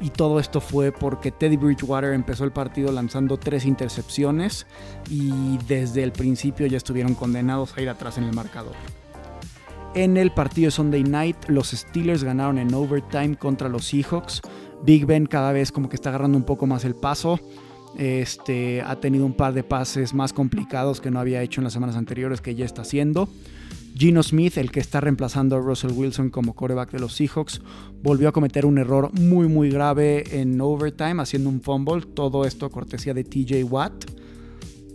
Y 0.00 0.10
todo 0.10 0.38
esto 0.38 0.60
fue 0.60 0.92
porque 0.92 1.30
Teddy 1.30 1.56
Bridgewater 1.56 2.12
empezó 2.12 2.44
el 2.44 2.52
partido 2.52 2.92
lanzando 2.92 3.38
tres 3.38 3.64
intercepciones 3.64 4.66
y 5.08 5.56
desde 5.66 6.02
el 6.02 6.12
principio 6.12 6.66
ya 6.66 6.76
estuvieron 6.76 7.14
condenados 7.14 7.74
a 7.76 7.80
ir 7.80 7.88
atrás 7.88 8.18
en 8.18 8.24
el 8.24 8.34
marcador. 8.34 8.74
En 9.94 10.18
el 10.18 10.30
partido 10.30 10.70
Sunday 10.70 11.02
Night, 11.02 11.48
los 11.48 11.70
Steelers 11.70 12.22
ganaron 12.22 12.58
en 12.58 12.74
overtime 12.74 13.36
contra 13.36 13.70
los 13.70 13.86
Seahawks. 13.86 14.42
Big 14.84 15.06
Ben 15.06 15.26
cada 15.26 15.52
vez 15.52 15.72
como 15.72 15.88
que 15.88 15.96
está 15.96 16.10
agarrando 16.10 16.38
un 16.38 16.44
poco 16.44 16.66
más 16.66 16.84
el 16.84 16.94
paso. 16.94 17.40
Este, 17.96 18.82
ha 18.82 18.96
tenido 18.96 19.24
un 19.24 19.32
par 19.32 19.54
de 19.54 19.62
pases 19.62 20.12
más 20.12 20.34
complicados 20.34 21.00
que 21.00 21.10
no 21.10 21.18
había 21.18 21.42
hecho 21.42 21.60
en 21.60 21.64
las 21.64 21.72
semanas 21.72 21.96
anteriores 21.96 22.40
que 22.40 22.54
ya 22.54 22.64
está 22.64 22.82
haciendo. 22.82 23.28
Gino 23.96 24.22
Smith, 24.22 24.58
el 24.58 24.70
que 24.70 24.80
está 24.80 25.00
reemplazando 25.00 25.56
a 25.56 25.60
Russell 25.60 25.92
Wilson 25.92 26.28
como 26.28 26.54
coreback 26.54 26.90
de 26.90 26.98
los 26.98 27.14
Seahawks, 27.14 27.62
volvió 28.02 28.28
a 28.28 28.32
cometer 28.32 28.66
un 28.66 28.76
error 28.76 29.10
muy 29.18 29.48
muy 29.48 29.70
grave 29.70 30.38
en 30.38 30.60
overtime 30.60 31.22
haciendo 31.22 31.48
un 31.48 31.62
fumble, 31.62 32.02
todo 32.02 32.44
esto 32.44 32.70
cortesía 32.70 33.14
de 33.14 33.24
TJ 33.24 33.64
Watt. 33.64 34.04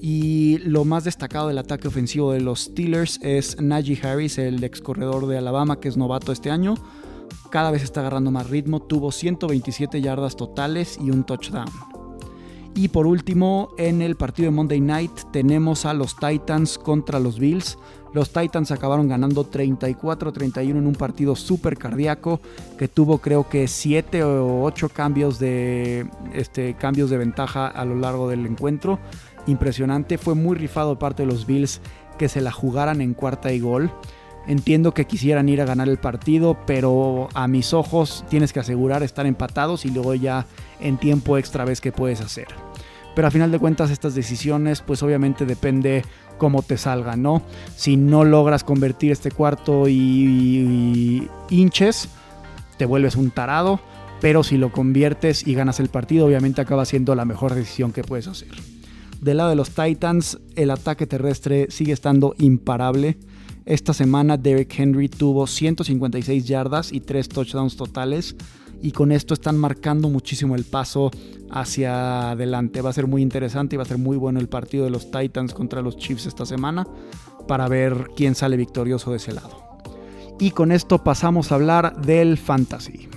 Y 0.03 0.59
lo 0.59 0.85
más 0.85 1.03
destacado 1.03 1.47
del 1.47 1.57
ataque 1.57 1.87
ofensivo 1.87 2.31
de 2.31 2.41
los 2.41 2.61
Steelers 2.61 3.19
es 3.23 3.59
Najee 3.59 3.99
Harris, 4.03 4.37
el 4.37 4.63
ex 4.63 4.81
corredor 4.81 5.27
de 5.27 5.37
Alabama 5.37 5.79
que 5.79 5.87
es 5.87 5.97
novato 5.97 6.31
este 6.31 6.51
año. 6.51 6.75
Cada 7.51 7.69
vez 7.69 7.83
está 7.83 7.99
agarrando 7.99 8.31
más 8.31 8.49
ritmo, 8.49 8.81
tuvo 8.81 9.11
127 9.11 10.01
yardas 10.01 10.37
totales 10.37 10.97
y 11.01 11.11
un 11.11 11.25
touchdown. 11.25 11.67
Y 12.75 12.87
por 12.87 13.05
último, 13.05 13.69
en 13.77 14.01
el 14.01 14.15
partido 14.15 14.49
de 14.49 14.55
Monday 14.55 14.79
Night 14.79 15.11
tenemos 15.33 15.85
a 15.85 15.93
los 15.93 16.15
Titans 16.15 16.77
contra 16.77 17.19
los 17.19 17.37
Bills. 17.37 17.77
Los 18.13 18.31
Titans 18.31 18.71
acabaron 18.71 19.09
ganando 19.09 19.51
34-31 19.51 20.69
en 20.69 20.87
un 20.87 20.95
partido 20.95 21.35
súper 21.35 21.77
cardíaco 21.77 22.39
que 22.77 22.87
tuvo 22.87 23.17
creo 23.17 23.49
que 23.49 23.67
7 23.67 24.23
o 24.23 24.63
8 24.63 24.87
cambios 24.87 25.37
de, 25.37 26.09
este, 26.33 26.75
cambios 26.75 27.09
de 27.09 27.17
ventaja 27.17 27.67
a 27.67 27.83
lo 27.83 27.95
largo 27.95 28.29
del 28.29 28.45
encuentro. 28.45 28.99
Impresionante, 29.45 30.17
fue 30.17 30.35
muy 30.35 30.55
rifado 30.55 30.97
parte 30.97 31.23
de 31.23 31.27
los 31.27 31.45
Bills 31.45 31.81
que 32.17 32.29
se 32.29 32.39
la 32.39 32.53
jugaran 32.53 33.01
en 33.01 33.13
cuarta 33.13 33.51
y 33.51 33.59
gol. 33.59 33.91
Entiendo 34.47 34.93
que 34.93 35.05
quisieran 35.05 35.49
ir 35.49 35.61
a 35.61 35.65
ganar 35.65 35.87
el 35.87 35.97
partido, 35.97 36.57
pero 36.65 37.29
a 37.33 37.47
mis 37.47 37.73
ojos 37.73 38.25
tienes 38.29 38.53
que 38.53 38.59
asegurar 38.59 39.03
estar 39.03 39.25
empatados 39.25 39.85
y 39.85 39.91
luego 39.91 40.15
ya 40.15 40.45
en 40.79 40.97
tiempo 40.97 41.37
extra 41.37 41.63
ves 41.63 41.79
qué 41.79 41.91
puedes 41.91 42.21
hacer. 42.21 42.47
Pero 43.15 43.27
a 43.27 43.31
final 43.31 43.51
de 43.51 43.59
cuentas 43.59 43.91
estas 43.91 44.15
decisiones 44.15 44.81
pues 44.81 45.03
obviamente 45.03 45.45
depende 45.45 46.03
cómo 46.37 46.63
te 46.63 46.77
salga, 46.77 47.15
¿no? 47.15 47.43
Si 47.75 47.97
no 47.97 48.23
logras 48.23 48.63
convertir 48.63 49.11
este 49.11 49.29
cuarto 49.29 49.87
y, 49.87 51.27
hinches, 51.51 52.09
te 52.77 52.85
vuelves 52.85 53.15
un 53.15 53.29
tarado, 53.29 53.79
pero 54.21 54.43
si 54.43 54.57
lo 54.57 54.71
conviertes 54.71 55.45
y 55.45 55.53
ganas 55.53 55.79
el 55.79 55.89
partido, 55.89 56.25
obviamente 56.25 56.61
acaba 56.61 56.85
siendo 56.85 57.13
la 57.13 57.25
mejor 57.25 57.53
decisión 57.53 57.91
que 57.91 58.03
puedes 58.03 58.27
hacer. 58.27 58.49
Del 59.21 59.37
lado 59.37 59.51
de 59.51 59.55
los 59.55 59.69
Titans, 59.69 60.39
el 60.55 60.71
ataque 60.71 61.05
terrestre 61.05 61.67
sigue 61.69 61.93
estando 61.93 62.33
imparable. 62.39 63.17
Esta 63.65 63.93
semana 63.93 64.37
Derek 64.37 64.73
Henry 64.79 65.07
tuvo 65.07 65.45
156 65.45 66.45
yardas 66.45 66.91
y 66.91 66.99
3 66.99 67.29
touchdowns 67.29 67.77
totales 67.77 68.35
y 68.81 68.91
con 68.91 69.11
esto 69.11 69.35
están 69.35 69.57
marcando 69.57 70.09
muchísimo 70.09 70.55
el 70.55 70.63
paso 70.63 71.11
hacia 71.51 72.31
adelante. 72.31 72.81
Va 72.81 72.89
a 72.89 72.93
ser 72.93 73.05
muy 73.05 73.21
interesante 73.21 73.75
y 73.75 73.77
va 73.77 73.83
a 73.83 73.87
ser 73.87 73.99
muy 73.99 74.17
bueno 74.17 74.39
el 74.39 74.49
partido 74.49 74.85
de 74.85 74.89
los 74.89 75.11
Titans 75.11 75.53
contra 75.53 75.81
los 75.81 75.97
Chiefs 75.97 76.25
esta 76.25 76.45
semana 76.45 76.87
para 77.47 77.67
ver 77.67 78.09
quién 78.15 78.33
sale 78.33 78.57
victorioso 78.57 79.11
de 79.11 79.17
ese 79.17 79.33
lado. 79.33 79.71
Y 80.39 80.51
con 80.51 80.71
esto 80.71 81.03
pasamos 81.03 81.51
a 81.51 81.55
hablar 81.55 82.01
del 82.01 82.39
fantasy. 82.39 83.09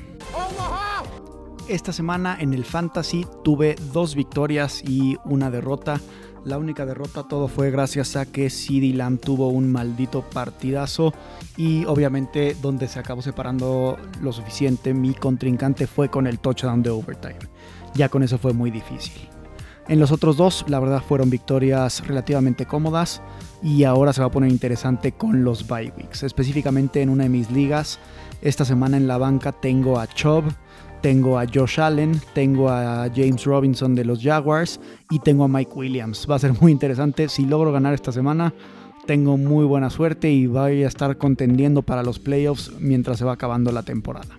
Esta 1.69 1.95
semana 1.95 2.37
en 2.39 2.53
el 2.53 2.67
fantasy 2.67 3.27
tuve 3.43 3.77
dos 3.95 4.15
victorias 4.15 4.83
y 4.87 5.17
una 5.25 5.51
derrota. 5.51 5.99
La 6.45 6.59
única 6.59 6.85
derrota 6.85 7.23
todo 7.23 7.49
fue 7.49 7.71
gracias 7.71 8.17
a 8.17 8.27
que 8.27 8.51
CD 8.51 8.93
Lamb 8.93 9.19
tuvo 9.19 9.49
un 9.49 9.73
maldito 9.73 10.23
partidazo 10.23 11.15
y 11.57 11.87
obviamente 11.87 12.55
donde 12.61 12.87
se 12.87 12.99
acabó 12.99 13.23
separando 13.23 13.97
lo 14.21 14.31
suficiente 14.31 14.93
mi 14.93 15.15
contrincante 15.15 15.87
fue 15.87 16.11
con 16.11 16.27
el 16.27 16.39
touchdown 16.39 16.83
de 16.83 16.91
overtime. 16.91 17.39
Ya 17.95 18.11
con 18.11 18.23
eso 18.23 18.37
fue 18.37 18.53
muy 18.53 18.71
difícil. 18.71 19.31
En 19.89 20.01
los 20.01 20.13
otros 20.13 20.37
dos, 20.37 20.65
la 20.69 20.81
verdad, 20.81 21.03
fueron 21.07 21.31
victorias 21.31 22.07
relativamente 22.07 22.67
cómodas 22.67 23.23
y 23.63 23.85
ahora 23.85 24.13
se 24.13 24.21
va 24.21 24.27
a 24.27 24.31
poner 24.31 24.51
interesante 24.51 25.13
con 25.13 25.45
los 25.45 25.67
bye 25.67 25.93
weeks. 25.97 26.25
Específicamente 26.25 27.01
en 27.01 27.09
una 27.09 27.25
de 27.25 27.31
mis 27.31 27.51
ligas, 27.51 27.99
esta 28.43 28.67
semana 28.67 28.99
en 28.99 29.07
la 29.07 29.17
banca 29.17 29.53
tengo 29.53 29.99
a 29.99 30.07
Chubb, 30.07 30.45
tengo 31.05 31.39
a 31.39 31.45
Josh 31.45 31.81
Allen, 31.81 32.19
tengo 32.33 32.71
a 32.71 33.11
James 33.15 33.45
Robinson 33.45 33.95
de 33.95 34.07
los 34.07 34.23
Jaguars 34.23 34.81
y 35.11 35.19
tengo 35.19 35.45
a 35.45 35.49
Mike 35.49 35.73
Williams. 35.75 36.27
Va 36.31 36.37
a 36.37 36.39
ser 36.39 36.59
muy 36.63 36.73
interesante. 36.73 37.29
Si 37.29 37.45
logro 37.45 37.73
ganar 37.73 37.93
esta 37.93 38.11
semana, 38.11 38.55
tengo 39.07 39.37
muy 39.37 39.67
buena 39.67 39.91
suerte 39.91 40.33
y 40.33 40.47
voy 40.47 40.83
a 40.83 40.89
estar 40.89 41.19
contendiendo 41.19 41.83
para 41.83 42.03
los 42.03 42.19
playoffs 42.19 42.73
mientras 42.81 43.19
se 43.19 43.27
va 43.27 43.33
acabando 43.33 43.71
la 43.71 43.83
temporada. 43.83 44.39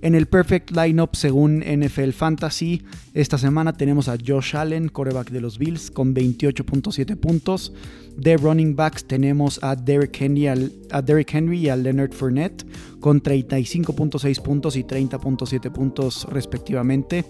En 0.00 0.14
el 0.14 0.28
Perfect 0.28 0.70
Lineup 0.70 1.14
según 1.14 1.58
NFL 1.60 2.12
Fantasy, 2.12 2.84
esta 3.12 3.36
semana 3.36 3.74
tenemos 3.74 4.08
a 4.08 4.16
Josh 4.16 4.56
Allen, 4.56 4.88
coreback 4.88 5.28
de 5.28 5.42
los 5.42 5.58
Bills, 5.58 5.90
con 5.90 6.14
28.7 6.14 7.16
puntos. 7.16 7.74
De 8.16 8.36
running 8.36 8.76
backs 8.76 9.04
tenemos 9.04 9.58
a 9.62 9.74
Derrick 9.74 10.20
Henry, 10.20 10.46
a 10.46 11.02
Henry 11.06 11.58
y 11.58 11.68
a 11.68 11.76
Leonard 11.76 12.12
Fournette 12.12 12.64
con 13.00 13.22
35.6 13.22 14.42
puntos 14.42 14.76
y 14.76 14.84
30.7 14.84 15.72
puntos 15.72 16.26
respectivamente. 16.30 17.24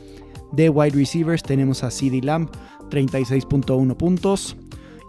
De 0.53 0.69
wide 0.69 0.97
receivers 0.97 1.43
tenemos 1.43 1.83
a 1.83 1.91
CeeDee 1.91 2.21
Lamb, 2.21 2.51
36.1 2.91 3.97
puntos 3.97 4.57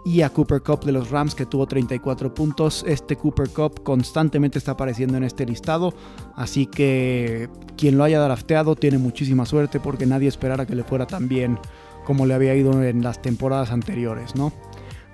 y 0.04 0.20
a 0.20 0.30
Cooper 0.30 0.62
Cup 0.62 0.84
de 0.84 0.92
los 0.92 1.10
Rams 1.10 1.34
que 1.34 1.46
tuvo 1.46 1.66
34 1.66 2.34
puntos. 2.34 2.84
Este 2.86 3.16
Cooper 3.16 3.48
Cup 3.50 3.82
constantemente 3.82 4.58
está 4.58 4.72
apareciendo 4.72 5.16
en 5.16 5.24
este 5.24 5.46
listado, 5.46 5.94
así 6.36 6.66
que 6.66 7.48
quien 7.76 7.98
lo 7.98 8.04
haya 8.04 8.20
drafteado 8.20 8.76
tiene 8.76 8.98
muchísima 8.98 9.46
suerte 9.46 9.80
porque 9.80 10.06
nadie 10.06 10.28
esperara 10.28 10.66
que 10.66 10.74
le 10.74 10.84
fuera 10.84 11.06
tan 11.06 11.28
bien 11.28 11.58
como 12.04 12.26
le 12.26 12.34
había 12.34 12.54
ido 12.54 12.82
en 12.82 13.02
las 13.02 13.22
temporadas 13.22 13.70
anteriores, 13.70 14.34
¿no? 14.34 14.52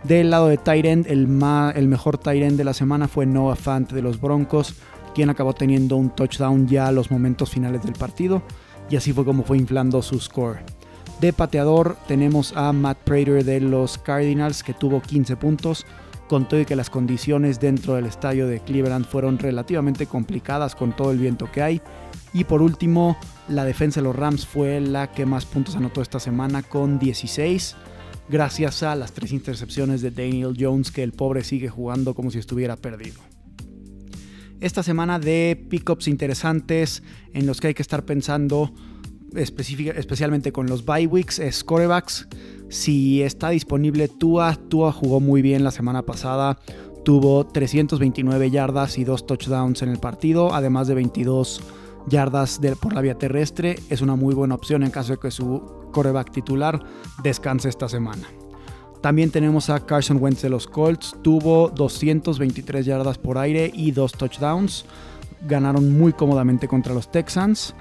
Del 0.05 0.31
lado 0.31 0.49
de 0.49 0.57
Tyrend, 0.57 1.07
el, 1.09 1.29
el 1.75 1.89
mejor 1.89 2.19
Tyrend 2.19 2.57
de 2.57 2.65
la 2.65 2.73
semana 2.73 3.07
fue 3.07 3.27
Noah 3.27 3.57
Fant 3.57 3.93
de 3.93 4.01
los 4.01 4.21
Broncos, 4.21 4.75
quien 5.15 5.29
acabó 5.29 5.53
teniendo 5.53 5.97
un 5.97 6.11
touchdown 6.11 6.67
ya 6.67 6.87
a 6.87 6.93
los 6.93 7.11
momentos 7.11 7.51
finales 7.51 7.83
del 7.83 7.93
partido, 7.93 8.43
y 8.89 8.97
así 8.97 9.13
fue 9.13 9.25
como 9.25 9.43
fue 9.45 9.59
inflando 9.59 10.01
su 10.01 10.19
score. 10.19 10.61
De 11.21 11.35
pateador 11.35 11.97
tenemos 12.09 12.57
a 12.57 12.73
Matt 12.73 12.99
Prater 13.05 13.45
de 13.45 13.61
los 13.61 13.99
Cardinals 13.99 14.63
que 14.63 14.73
tuvo 14.73 15.03
15 15.03 15.37
puntos, 15.37 15.87
con 16.31 16.49
todo 16.49 16.61
y 16.61 16.65
que 16.65 16.77
las 16.77 16.89
condiciones 16.89 17.61
dentro 17.61 17.95
del 17.95 18.07
estadio 18.07 18.47
de 18.47 18.61
Cleveland 18.61 19.05
fueron 19.05 19.39
relativamente 19.39 20.07
complicadas 20.07 20.75
con 20.75 20.95
todo 20.95 21.11
el 21.11 21.19
viento 21.19 21.51
que 21.53 21.61
hay. 21.61 21.83
Y 22.33 22.45
por 22.45 22.63
último, 22.63 23.19
la 23.49 23.65
defensa 23.65 24.01
de 24.01 24.05
los 24.05 24.17
Rams 24.17 24.47
fue 24.47 24.81
la 24.81 25.11
que 25.11 25.27
más 25.27 25.45
puntos 25.45 25.77
anotó 25.77 26.01
esta 26.01 26.21
semana 26.21 26.63
con 26.63 27.01
16, 27.01 27.77
gracias 28.31 28.83
a 28.83 28.95
las 28.95 29.13
tres 29.13 29.33
intercepciones 29.33 30.03
de 30.03 30.11
Daniel 30.11 30.57
Jones, 30.59 30.91
que 30.91 31.03
el 31.03 31.13
pobre 31.13 31.45
sigue 31.45 31.69
jugando 31.69 32.15
como 32.15 32.31
si 32.31 32.39
estuviera 32.39 32.77
perdido. 32.77 33.21
Esta 34.61 34.83
semana 34.83 35.19
de 35.19 35.63
pickups 35.69 36.07
interesantes 36.07 37.03
en 37.33 37.47
los 37.47 37.61
que 37.61 37.69
hay 37.69 37.75
que 37.75 37.83
estar 37.83 38.05
pensando 38.05 38.73
especialmente 39.35 40.53
con 40.53 40.67
los 40.67 40.85
bye 40.85 41.07
weeks 41.07 41.39
es 41.39 41.65
corebacks. 41.65 42.29
Si 42.69 43.23
está 43.23 43.51
disponible 43.51 44.09
Tua, 44.09 44.57
Tua 44.69 44.93
jugó 44.93 45.21
muy 45.21 45.43
bien 45.43 45.65
la 45.65 45.71
semana 45.71 46.03
pasada. 46.03 46.59
Tuvo 47.05 47.47
329 47.47 48.51
yardas 48.51 48.99
y 48.99 49.05
2 49.05 49.27
touchdowns 49.27 49.83
en 49.83 49.89
el 49.89 49.99
partido, 49.99 50.55
además 50.55 50.89
de 50.89 50.95
22 50.95 51.63
yardas 52.09 52.61
por 52.81 52.93
la 52.93 53.01
vía 53.01 53.15
terrestre. 53.15 53.79
Es 53.89 54.03
una 54.03 54.17
muy 54.17 54.35
buena 54.35 54.55
opción 54.55 54.83
en 54.83 54.91
caso 54.91 55.13
de 55.13 55.19
que 55.19 55.31
su 55.31 55.80
coreback 55.91 56.31
titular 56.31 56.83
descanse 57.23 57.69
esta 57.69 57.89
semana. 57.89 58.27
También 59.01 59.31
tenemos 59.31 59.71
a 59.71 59.81
Carson 59.81 60.19
Wentz 60.21 60.43
de 60.43 60.51
los 60.51 60.67
Colts. 60.67 61.17
Tuvo 61.23 61.71
223 61.71 62.85
yardas 62.85 63.17
por 63.17 63.39
aire 63.39 63.71
y 63.73 63.93
2 63.93 64.13
touchdowns. 64.13 64.85
Ganaron 65.49 65.99
muy 65.99 66.13
cómodamente 66.13 66.69
contra 66.69 66.93
los 66.93 67.11
Texans. 67.11 67.75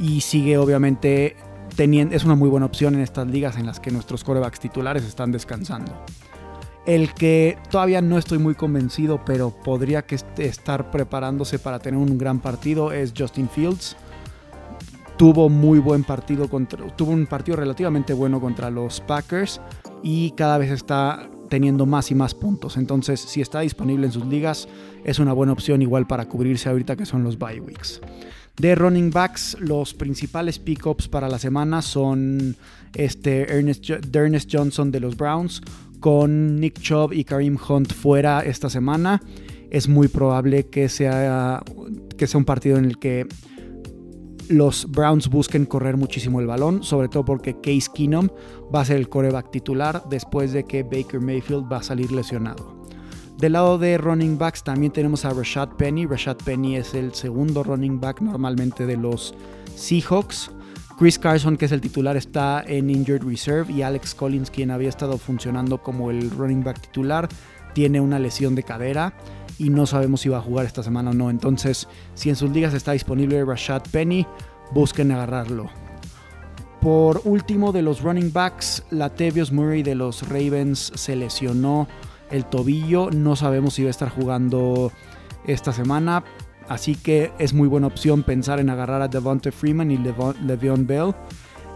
Y 0.00 0.20
sigue 0.20 0.58
obviamente 0.58 1.36
teniendo, 1.76 2.14
es 2.14 2.24
una 2.24 2.34
muy 2.34 2.48
buena 2.48 2.66
opción 2.66 2.94
en 2.94 3.00
estas 3.00 3.28
ligas 3.28 3.56
en 3.56 3.66
las 3.66 3.78
que 3.78 3.90
nuestros 3.90 4.24
corebacks 4.24 4.58
titulares 4.58 5.04
están 5.04 5.30
descansando. 5.30 5.92
El 6.86 7.12
que 7.14 7.58
todavía 7.70 8.00
no 8.00 8.18
estoy 8.18 8.38
muy 8.38 8.54
convencido, 8.54 9.24
pero 9.24 9.50
podría 9.50 10.06
que 10.06 10.16
estar 10.38 10.90
preparándose 10.90 11.58
para 11.58 11.78
tener 11.78 12.00
un 12.00 12.18
gran 12.18 12.40
partido 12.40 12.92
es 12.92 13.12
Justin 13.16 13.48
Fields. 13.48 13.94
Tuvo 15.18 15.48
muy 15.48 15.80
buen 15.80 16.04
partido 16.04 16.48
contra, 16.48 16.86
tuvo 16.96 17.10
un 17.10 17.26
partido 17.26 17.56
relativamente 17.56 18.12
bueno 18.12 18.40
contra 18.40 18.70
los 18.70 19.00
Packers 19.00 19.60
y 20.00 20.30
cada 20.30 20.58
vez 20.58 20.70
está 20.70 21.28
teniendo 21.48 21.86
más 21.86 22.12
y 22.12 22.14
más 22.14 22.34
puntos. 22.34 22.76
Entonces, 22.76 23.18
si 23.18 23.40
está 23.40 23.60
disponible 23.60 24.06
en 24.06 24.12
sus 24.12 24.24
ligas, 24.26 24.68
es 25.04 25.18
una 25.18 25.32
buena 25.32 25.52
opción 25.52 25.82
igual 25.82 26.06
para 26.06 26.28
cubrirse 26.28 26.68
ahorita 26.68 26.94
que 26.94 27.04
son 27.04 27.24
los 27.24 27.36
bye 27.36 27.60
weeks. 27.60 28.00
De 28.58 28.76
running 28.76 29.10
backs, 29.10 29.56
los 29.60 29.92
principales 29.92 30.60
pickups 30.60 31.08
para 31.08 31.28
la 31.28 31.40
semana 31.40 31.82
son 31.82 32.56
este 32.94 33.52
Ernest, 33.52 34.48
Johnson 34.52 34.92
de 34.92 35.00
los 35.00 35.16
Browns, 35.16 35.62
con 35.98 36.60
Nick 36.60 36.80
Chubb 36.80 37.12
y 37.12 37.24
Kareem 37.24 37.58
Hunt 37.68 37.92
fuera 37.92 38.40
esta 38.40 38.70
semana, 38.70 39.20
es 39.70 39.88
muy 39.88 40.06
probable 40.06 40.66
que 40.66 40.88
sea, 40.88 41.62
que 42.16 42.26
sea 42.28 42.38
un 42.38 42.44
partido 42.44 42.78
en 42.78 42.84
el 42.84 42.98
que 42.98 43.26
los 44.48 44.90
Browns 44.90 45.28
busquen 45.28 45.66
correr 45.66 45.96
muchísimo 45.96 46.40
el 46.40 46.46
balón, 46.46 46.82
sobre 46.82 47.08
todo 47.08 47.24
porque 47.24 47.60
Case 47.60 47.88
Keenum 47.94 48.28
va 48.74 48.80
a 48.80 48.84
ser 48.84 48.96
el 48.96 49.08
coreback 49.08 49.50
titular 49.50 50.04
después 50.08 50.52
de 50.52 50.64
que 50.64 50.82
Baker 50.82 51.20
Mayfield 51.20 51.70
va 51.70 51.78
a 51.78 51.82
salir 51.82 52.12
lesionado. 52.12 52.78
Del 53.38 53.52
lado 53.52 53.78
de 53.78 53.98
running 53.98 54.36
backs 54.36 54.64
también 54.64 54.92
tenemos 54.92 55.24
a 55.24 55.30
Rashad 55.30 55.68
Penny. 55.76 56.06
Rashad 56.06 56.38
Penny 56.38 56.76
es 56.76 56.94
el 56.94 57.14
segundo 57.14 57.62
running 57.62 58.00
back 58.00 58.20
normalmente 58.20 58.84
de 58.84 58.96
los 58.96 59.32
Seahawks. 59.76 60.50
Chris 60.98 61.20
Carson, 61.20 61.56
que 61.56 61.66
es 61.66 61.72
el 61.72 61.80
titular, 61.80 62.16
está 62.16 62.64
en 62.66 62.90
Injured 62.90 63.22
Reserve 63.22 63.72
y 63.72 63.82
Alex 63.82 64.16
Collins, 64.16 64.50
quien 64.50 64.72
había 64.72 64.88
estado 64.88 65.16
funcionando 65.18 65.78
como 65.78 66.10
el 66.10 66.30
running 66.30 66.64
back 66.64 66.80
titular, 66.80 67.28
tiene 67.74 68.00
una 68.00 68.18
lesión 68.18 68.56
de 68.56 68.64
cadera 68.64 69.14
y 69.58 69.70
no 69.70 69.86
sabemos 69.86 70.20
si 70.20 70.28
va 70.28 70.38
a 70.38 70.42
jugar 70.42 70.66
esta 70.66 70.82
semana 70.82 71.10
o 71.10 71.14
no. 71.14 71.30
Entonces, 71.30 71.88
si 72.14 72.30
en 72.30 72.36
sus 72.36 72.50
ligas 72.50 72.74
está 72.74 72.92
disponible 72.92 73.44
Rashad 73.44 73.82
Penny, 73.90 74.26
busquen 74.72 75.12
agarrarlo. 75.12 75.68
Por 76.80 77.22
último, 77.24 77.72
de 77.72 77.82
los 77.82 78.02
running 78.02 78.32
backs, 78.32 78.84
Latavius 78.90 79.50
Murray 79.50 79.82
de 79.82 79.96
los 79.96 80.28
Ravens 80.28 80.92
se 80.94 81.16
lesionó 81.16 81.88
el 82.30 82.44
tobillo. 82.44 83.10
No 83.10 83.34
sabemos 83.34 83.74
si 83.74 83.82
va 83.82 83.88
a 83.88 83.90
estar 83.90 84.10
jugando 84.10 84.92
esta 85.46 85.72
semana. 85.72 86.22
Así 86.68 86.94
que 86.94 87.32
es 87.38 87.52
muy 87.52 87.66
buena 87.66 87.88
opción 87.88 88.22
pensar 88.22 88.60
en 88.60 88.70
agarrar 88.70 89.02
a 89.02 89.08
Devonta 89.08 89.50
Freeman 89.50 89.90
y 89.90 89.96
Le'Veon 89.96 90.86
Bell. 90.86 91.14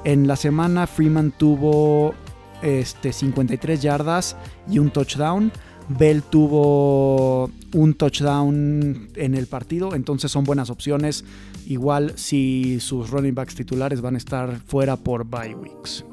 En 0.05 0.29
la 0.29 0.37
semana 0.37 0.87
Freeman 0.87 1.33
tuvo 1.33 2.15
este, 2.61 3.13
53 3.13 3.83
yardas 3.83 4.37
y 4.69 4.79
un 4.79 4.91
touchdown. 4.91 5.51
Bell 5.89 6.23
tuvo 6.23 7.51
un 7.75 7.95
touchdown 7.95 9.09
en 9.17 9.35
el 9.35 9.47
partido, 9.47 9.95
entonces 9.95 10.31
son 10.31 10.45
buenas 10.45 10.71
opciones. 10.71 11.25
Igual 11.67 12.15
si 12.17 12.81
sus 12.81 13.11
running 13.11 13.35
backs 13.35 13.55
titulares 13.55 14.01
van 14.01 14.15
a 14.15 14.19
estar 14.19 14.61
fuera 14.67 14.97
por 14.97 15.25
bye 15.25 15.55
weeks. 15.55 16.05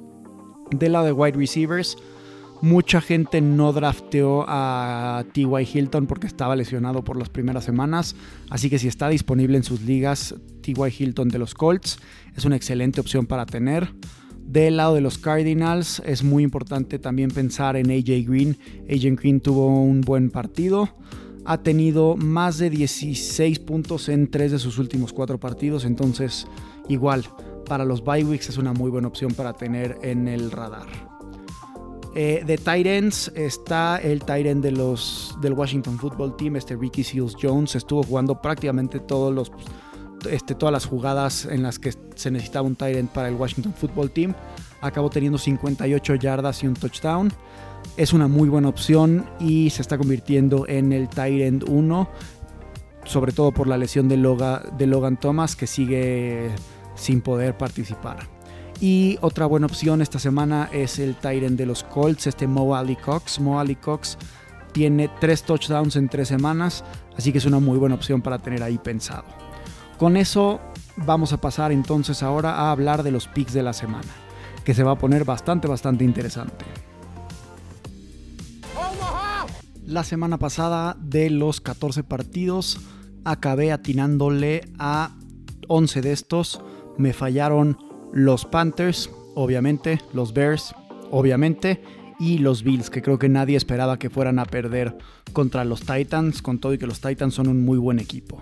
Del 0.71 0.93
lado 0.93 1.05
de 1.05 1.11
wide 1.11 1.37
receivers, 1.37 1.97
Mucha 2.61 2.99
gente 2.99 3.39
no 3.39 3.71
drafteó 3.71 4.43
a 4.45 5.23
T.Y. 5.33 5.69
Hilton 5.73 6.07
porque 6.07 6.27
estaba 6.27 6.57
lesionado 6.57 7.05
por 7.05 7.15
las 7.15 7.29
primeras 7.29 7.63
semanas, 7.63 8.17
así 8.49 8.69
que 8.69 8.79
si 8.79 8.89
está 8.89 9.07
disponible 9.07 9.55
en 9.55 9.63
sus 9.63 9.81
ligas, 9.81 10.35
T.Y. 10.61 10.93
Hilton 10.99 11.29
de 11.29 11.39
los 11.39 11.53
Colts 11.53 11.99
es 12.35 12.43
una 12.43 12.57
excelente 12.57 12.99
opción 12.99 13.27
para 13.27 13.45
tener. 13.45 13.93
Del 14.49 14.77
lado 14.77 14.95
de 14.95 15.01
los 15.01 15.19
Cardinals 15.19 16.01
es 16.07 16.23
muy 16.23 16.41
importante 16.41 16.97
también 16.97 17.29
pensar 17.29 17.75
en 17.75 17.91
AJ 17.91 18.27
Green. 18.27 18.57
AJ 18.89 19.21
Green 19.21 19.41
tuvo 19.41 19.67
un 19.67 20.01
buen 20.01 20.31
partido. 20.31 20.89
Ha 21.45 21.59
tenido 21.59 22.17
más 22.17 22.57
de 22.57 22.71
16 22.71 23.59
puntos 23.59 24.09
en 24.09 24.27
tres 24.31 24.51
de 24.51 24.57
sus 24.57 24.79
últimos 24.79 25.13
cuatro 25.13 25.39
partidos. 25.39 25.85
Entonces, 25.85 26.47
igual, 26.87 27.25
para 27.67 27.85
los 27.85 28.03
bye 28.03 28.23
weeks 28.23 28.49
es 28.49 28.57
una 28.57 28.73
muy 28.73 28.89
buena 28.89 29.07
opción 29.07 29.35
para 29.35 29.53
tener 29.53 29.99
en 30.01 30.27
el 30.27 30.49
radar. 30.49 30.87
Eh, 32.15 32.41
de 32.43 32.57
Titans 32.57 33.31
está 33.35 33.97
el 33.97 34.21
Titan 34.21 34.61
de 34.61 34.71
los, 34.71 35.37
del 35.41 35.53
Washington 35.53 35.99
Football 35.99 36.35
Team, 36.37 36.55
este 36.55 36.75
Ricky 36.75 37.03
Seals 37.03 37.35
Jones. 37.39 37.75
Estuvo 37.75 38.01
jugando 38.01 38.41
prácticamente 38.41 38.99
todos 38.99 39.31
los, 39.31 39.51
este, 40.29 40.55
todas 40.55 40.73
las 40.73 40.85
jugadas 40.85 41.45
en 41.45 41.63
las 41.63 41.79
que 41.79 41.93
se 42.15 42.31
necesitaba 42.31 42.67
un 42.67 42.75
Tyrant 42.75 43.11
para 43.11 43.27
el 43.27 43.35
Washington 43.35 43.73
Football 43.73 44.11
Team. 44.11 44.33
Acabó 44.81 45.09
teniendo 45.09 45.37
58 45.37 46.15
yardas 46.15 46.63
y 46.63 46.67
un 46.67 46.73
touchdown. 46.73 47.31
Es 47.97 48.13
una 48.13 48.27
muy 48.27 48.49
buena 48.49 48.69
opción 48.69 49.25
y 49.39 49.69
se 49.69 49.81
está 49.81 49.97
convirtiendo 49.97 50.67
en 50.67 50.93
el 50.93 51.09
Tyrant 51.09 51.63
1, 51.67 52.09
sobre 53.05 53.31
todo 53.31 53.51
por 53.51 53.67
la 53.67 53.77
lesión 53.77 54.07
de, 54.07 54.17
de 54.77 54.87
Logan 54.87 55.19
Thomas 55.19 55.55
que 55.55 55.67
sigue 55.67 56.49
sin 56.95 57.21
poder 57.21 57.57
participar. 57.57 58.27
Y 58.81 59.17
otra 59.21 59.45
buena 59.45 59.65
opción 59.65 60.01
esta 60.01 60.19
semana 60.19 60.69
es 60.71 60.99
el 60.99 61.15
Tyrant 61.15 61.57
de 61.57 61.65
los 61.65 61.83
Colts, 61.83 62.27
este 62.27 62.47
Mo 62.47 62.75
Ali 62.75 62.95
Cox. 62.95 63.39
Mo 63.39 63.59
Ali 63.59 63.75
Cox 63.75 64.17
tiene 64.71 65.09
tres 65.19 65.43
touchdowns 65.43 65.95
en 65.95 66.07
tres 66.07 66.27
semanas, 66.27 66.83
así 67.17 67.31
que 67.31 67.39
es 67.39 67.45
una 67.45 67.59
muy 67.59 67.77
buena 67.77 67.95
opción 67.95 68.21
para 68.21 68.39
tener 68.39 68.63
ahí 68.63 68.77
pensado. 68.77 69.25
Con 69.99 70.15
eso 70.15 70.61
vamos 70.95 71.33
a 71.33 71.41
pasar 71.41 71.73
entonces 71.73 72.23
ahora 72.23 72.55
a 72.55 72.71
hablar 72.71 73.03
de 73.03 73.11
los 73.11 73.27
picks 73.27 73.51
de 73.51 73.63
la 73.63 73.73
semana, 73.73 74.07
que 74.63 74.73
se 74.73 74.81
va 74.81 74.91
a 74.91 74.97
poner 74.97 75.25
bastante, 75.25 75.67
bastante 75.67 76.05
interesante. 76.05 76.63
La 79.85 80.05
semana 80.05 80.37
pasada 80.37 80.95
de 81.01 81.29
los 81.29 81.59
14 81.59 82.05
partidos 82.05 82.79
acabé 83.25 83.73
atinándole 83.73 84.71
a 84.79 85.17
11 85.67 86.01
de 86.01 86.13
estos, 86.13 86.61
me 86.97 87.11
fallaron 87.11 87.77
los 88.13 88.45
Panthers, 88.45 89.09
obviamente, 89.35 89.99
los 90.13 90.31
Bears, 90.31 90.73
obviamente, 91.11 91.83
y 92.19 92.37
los 92.37 92.63
Bills, 92.63 92.89
que 92.89 93.01
creo 93.01 93.19
que 93.19 93.27
nadie 93.27 93.57
esperaba 93.57 93.99
que 93.99 94.09
fueran 94.09 94.39
a 94.39 94.45
perder 94.45 94.97
contra 95.33 95.65
los 95.65 95.81
Titans, 95.81 96.41
con 96.41 96.59
todo 96.59 96.73
y 96.73 96.77
que 96.77 96.87
los 96.87 97.01
Titans 97.01 97.33
son 97.33 97.49
un 97.49 97.65
muy 97.65 97.77
buen 97.77 97.99
equipo. 97.99 98.41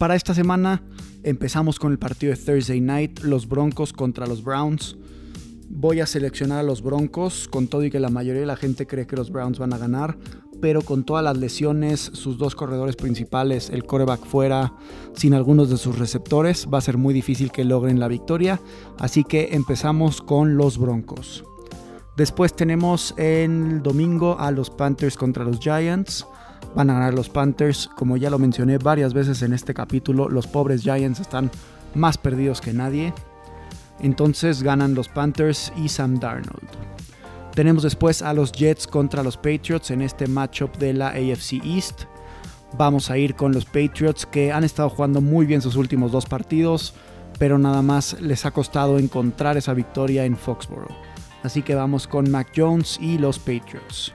Para 0.00 0.14
esta 0.14 0.32
semana 0.32 0.82
empezamos 1.24 1.78
con 1.78 1.92
el 1.92 1.98
partido 1.98 2.34
de 2.34 2.40
Thursday 2.42 2.80
Night, 2.80 3.20
los 3.20 3.46
Broncos 3.46 3.92
contra 3.92 4.26
los 4.26 4.42
Browns. 4.42 4.96
Voy 5.68 6.00
a 6.00 6.06
seleccionar 6.06 6.60
a 6.60 6.62
los 6.62 6.80
Broncos, 6.80 7.46
con 7.48 7.68
todo 7.68 7.84
y 7.84 7.90
que 7.90 8.00
la 8.00 8.08
mayoría 8.08 8.40
de 8.40 8.46
la 8.46 8.56
gente 8.56 8.86
cree 8.86 9.06
que 9.06 9.16
los 9.16 9.30
Browns 9.30 9.58
van 9.58 9.74
a 9.74 9.76
ganar 9.76 10.16
pero 10.60 10.82
con 10.82 11.04
todas 11.04 11.24
las 11.24 11.36
lesiones, 11.36 12.10
sus 12.12 12.38
dos 12.38 12.54
corredores 12.54 12.96
principales, 12.96 13.70
el 13.70 13.84
coreback 13.84 14.24
fuera, 14.24 14.74
sin 15.14 15.34
algunos 15.34 15.70
de 15.70 15.76
sus 15.76 15.98
receptores, 15.98 16.68
va 16.72 16.78
a 16.78 16.82
ser 16.82 16.98
muy 16.98 17.14
difícil 17.14 17.50
que 17.50 17.64
logren 17.64 17.98
la 17.98 18.08
victoria. 18.08 18.60
Así 18.98 19.24
que 19.24 19.50
empezamos 19.52 20.20
con 20.20 20.56
los 20.56 20.78
Broncos. 20.78 21.44
Después 22.16 22.54
tenemos 22.54 23.14
el 23.16 23.82
domingo 23.82 24.38
a 24.38 24.50
los 24.50 24.70
Panthers 24.70 25.16
contra 25.16 25.44
los 25.44 25.58
Giants. 25.60 26.26
Van 26.74 26.90
a 26.90 26.94
ganar 26.94 27.14
los 27.14 27.28
Panthers, 27.28 27.88
como 27.96 28.16
ya 28.16 28.30
lo 28.30 28.38
mencioné 28.38 28.78
varias 28.78 29.14
veces 29.14 29.42
en 29.42 29.52
este 29.52 29.74
capítulo, 29.74 30.28
los 30.28 30.46
pobres 30.46 30.82
Giants 30.82 31.20
están 31.20 31.50
más 31.94 32.18
perdidos 32.18 32.60
que 32.60 32.72
nadie. 32.72 33.12
Entonces 34.00 34.62
ganan 34.62 34.94
los 34.94 35.08
Panthers 35.08 35.72
y 35.76 35.88
Sam 35.88 36.18
Darnold. 36.18 36.68
Tenemos 37.54 37.82
después 37.82 38.22
a 38.22 38.32
los 38.32 38.52
Jets 38.52 38.86
contra 38.86 39.22
los 39.22 39.36
Patriots 39.36 39.90
en 39.90 40.02
este 40.02 40.26
matchup 40.26 40.76
de 40.78 40.94
la 40.94 41.08
AFC 41.08 41.60
East. 41.64 42.02
vamos 42.78 43.10
a 43.10 43.18
ir 43.18 43.34
con 43.34 43.52
los 43.52 43.64
Patriots 43.64 44.24
que 44.24 44.52
han 44.52 44.62
estado 44.62 44.88
jugando 44.90 45.20
muy 45.20 45.44
bien 45.44 45.60
sus 45.60 45.74
últimos 45.74 46.12
dos 46.12 46.26
partidos, 46.26 46.94
pero 47.38 47.58
nada 47.58 47.82
más 47.82 48.20
les 48.20 48.46
ha 48.46 48.52
costado 48.52 48.98
encontrar 48.98 49.56
esa 49.56 49.74
victoria 49.74 50.24
en 50.24 50.36
Foxborough. 50.36 51.09
Así 51.42 51.62
que 51.62 51.74
vamos 51.74 52.06
con 52.06 52.30
Mac 52.30 52.48
Jones 52.54 52.98
y 53.00 53.18
los 53.18 53.38
Patriots. 53.38 54.12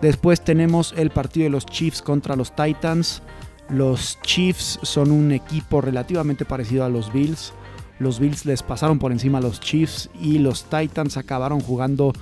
Después 0.00 0.42
tenemos 0.42 0.94
el 0.96 1.10
partido 1.10 1.44
de 1.44 1.50
los 1.50 1.66
Chiefs 1.66 2.02
contra 2.02 2.36
los 2.36 2.54
Titans. 2.54 3.22
Los 3.68 4.18
Chiefs 4.22 4.78
son 4.82 5.10
un 5.10 5.32
equipo 5.32 5.80
relativamente 5.80 6.44
parecido 6.44 6.84
a 6.84 6.88
los 6.88 7.12
Bills. 7.12 7.52
Los 7.98 8.20
Bills 8.20 8.44
les 8.44 8.62
pasaron 8.62 8.98
por 8.98 9.12
encima 9.12 9.38
a 9.38 9.40
los 9.40 9.60
Chiefs 9.60 10.10
y 10.20 10.38
los 10.38 10.64
Titans 10.64 11.16
acabaron 11.16 11.60
jugando 11.60 12.12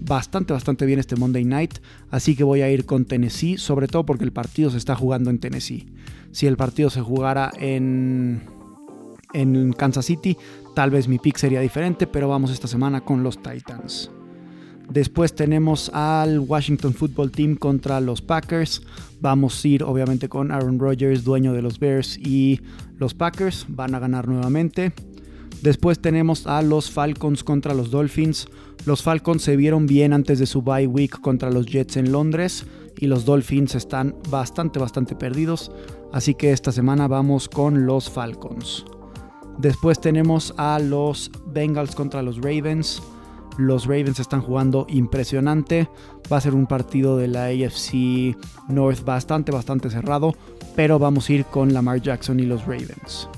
bastante, 0.00 0.52
bastante 0.52 0.86
bien 0.86 1.00
este 1.00 1.16
Monday 1.16 1.44
Night. 1.44 1.78
Así 2.10 2.36
que 2.36 2.44
voy 2.44 2.62
a 2.62 2.70
ir 2.70 2.86
con 2.86 3.04
Tennessee, 3.04 3.58
sobre 3.58 3.88
todo 3.88 4.06
porque 4.06 4.24
el 4.24 4.32
partido 4.32 4.70
se 4.70 4.78
está 4.78 4.94
jugando 4.94 5.30
en 5.30 5.38
Tennessee. 5.38 5.88
Si 6.30 6.46
el 6.46 6.56
partido 6.56 6.90
se 6.90 7.00
jugara 7.00 7.52
en, 7.58 8.42
en 9.34 9.72
Kansas 9.72 10.06
City, 10.06 10.36
tal 10.74 10.90
vez 10.90 11.08
mi 11.08 11.18
pick 11.18 11.36
sería 11.36 11.60
diferente, 11.60 12.06
pero 12.06 12.28
vamos 12.28 12.50
esta 12.50 12.68
semana 12.68 13.02
con 13.02 13.22
los 13.22 13.42
Titans. 13.42 14.10
Después 14.88 15.34
tenemos 15.34 15.90
al 15.94 16.40
Washington 16.40 16.94
Football 16.94 17.30
Team 17.30 17.56
contra 17.56 18.00
los 18.00 18.20
Packers. 18.20 18.82
Vamos 19.20 19.64
a 19.64 19.68
ir 19.68 19.82
obviamente 19.82 20.28
con 20.28 20.52
Aaron 20.52 20.78
Rodgers, 20.78 21.24
dueño 21.24 21.52
de 21.52 21.62
los 21.62 21.78
Bears 21.78 22.18
y 22.18 22.60
los 22.98 23.14
Packers. 23.14 23.66
Van 23.68 23.94
a 23.94 23.98
ganar 23.98 24.28
nuevamente. 24.28 24.92
Después 25.62 26.00
tenemos 26.00 26.46
a 26.46 26.60
los 26.60 26.90
Falcons 26.90 27.42
contra 27.42 27.72
los 27.72 27.90
Dolphins. 27.90 28.46
Los 28.84 29.02
Falcons 29.02 29.42
se 29.42 29.56
vieron 29.56 29.86
bien 29.86 30.12
antes 30.12 30.38
de 30.38 30.46
su 30.46 30.60
bye 30.60 30.86
week 30.86 31.18
contra 31.20 31.50
los 31.50 31.64
Jets 31.64 31.96
en 31.96 32.12
Londres 32.12 32.66
y 32.98 33.06
los 33.06 33.24
Dolphins 33.24 33.74
están 33.74 34.14
bastante 34.28 34.78
bastante 34.78 35.16
perdidos, 35.16 35.70
así 36.12 36.34
que 36.34 36.52
esta 36.52 36.72
semana 36.72 37.08
vamos 37.08 37.48
con 37.48 37.86
los 37.86 38.10
Falcons. 38.10 38.84
Después 39.58 40.00
tenemos 40.00 40.54
a 40.56 40.78
los 40.78 41.30
Bengals 41.46 41.94
contra 41.94 42.22
los 42.22 42.36
Ravens. 42.36 43.02
Los 43.56 43.86
Ravens 43.86 44.18
están 44.18 44.42
jugando 44.42 44.86
impresionante. 44.88 45.88
Va 46.32 46.38
a 46.38 46.40
ser 46.40 46.54
un 46.54 46.66
partido 46.66 47.16
de 47.16 47.28
la 47.28 47.44
AFC 47.46 48.36
North 48.68 49.04
bastante 49.04 49.52
bastante 49.52 49.90
cerrado, 49.90 50.34
pero 50.74 50.98
vamos 50.98 51.28
a 51.28 51.32
ir 51.32 51.44
con 51.44 51.72
Lamar 51.72 52.00
Jackson 52.00 52.40
y 52.40 52.44
los 52.44 52.62
Ravens. 52.62 53.28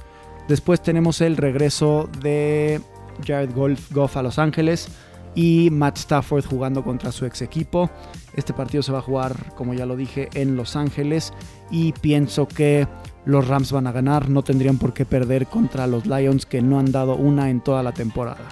Después 0.49 0.83
tenemos 0.83 1.21
el 1.21 1.37
regreso 1.37 2.09
de 2.23 2.81
Jared 3.27 3.51
Goff 3.91 4.17
a 4.17 4.23
Los 4.23 4.39
Ángeles 4.39 4.89
y 5.35 5.69
Matt 5.71 5.99
Stafford 5.99 6.45
jugando 6.47 6.83
contra 6.83 7.13
su 7.13 7.27
ex 7.27 7.43
equipo. 7.43 7.91
Este 8.35 8.53
partido 8.53 8.83
se 8.83 8.93
va 8.93 8.99
a 8.99 9.03
jugar, 9.03 9.55
como 9.55 9.75
ya 9.75 9.87
lo 9.87 9.97
dije, 9.97 10.29
en 10.35 10.57
Los 10.57 10.77
Ángeles 10.77 11.33
y 11.71 11.93
pienso 11.93 12.49
que 12.49 12.89
los 13.27 13.47
Rams 13.47 13.73
van 13.73 13.87
a 13.87 13.93
ganar. 13.93 14.31
No 14.31 14.43
tendrían 14.43 14.79
por 14.79 14.95
qué 14.95 15.05
perder 15.05 15.47
contra 15.47 15.87
los 15.87 16.07
Lions 16.07 16.47
que 16.47 16.63
no 16.63 16.79
han 16.79 16.91
dado 16.91 17.17
una 17.17 17.51
en 17.51 17.61
toda 17.61 17.83
la 17.83 17.93
temporada. 17.93 18.49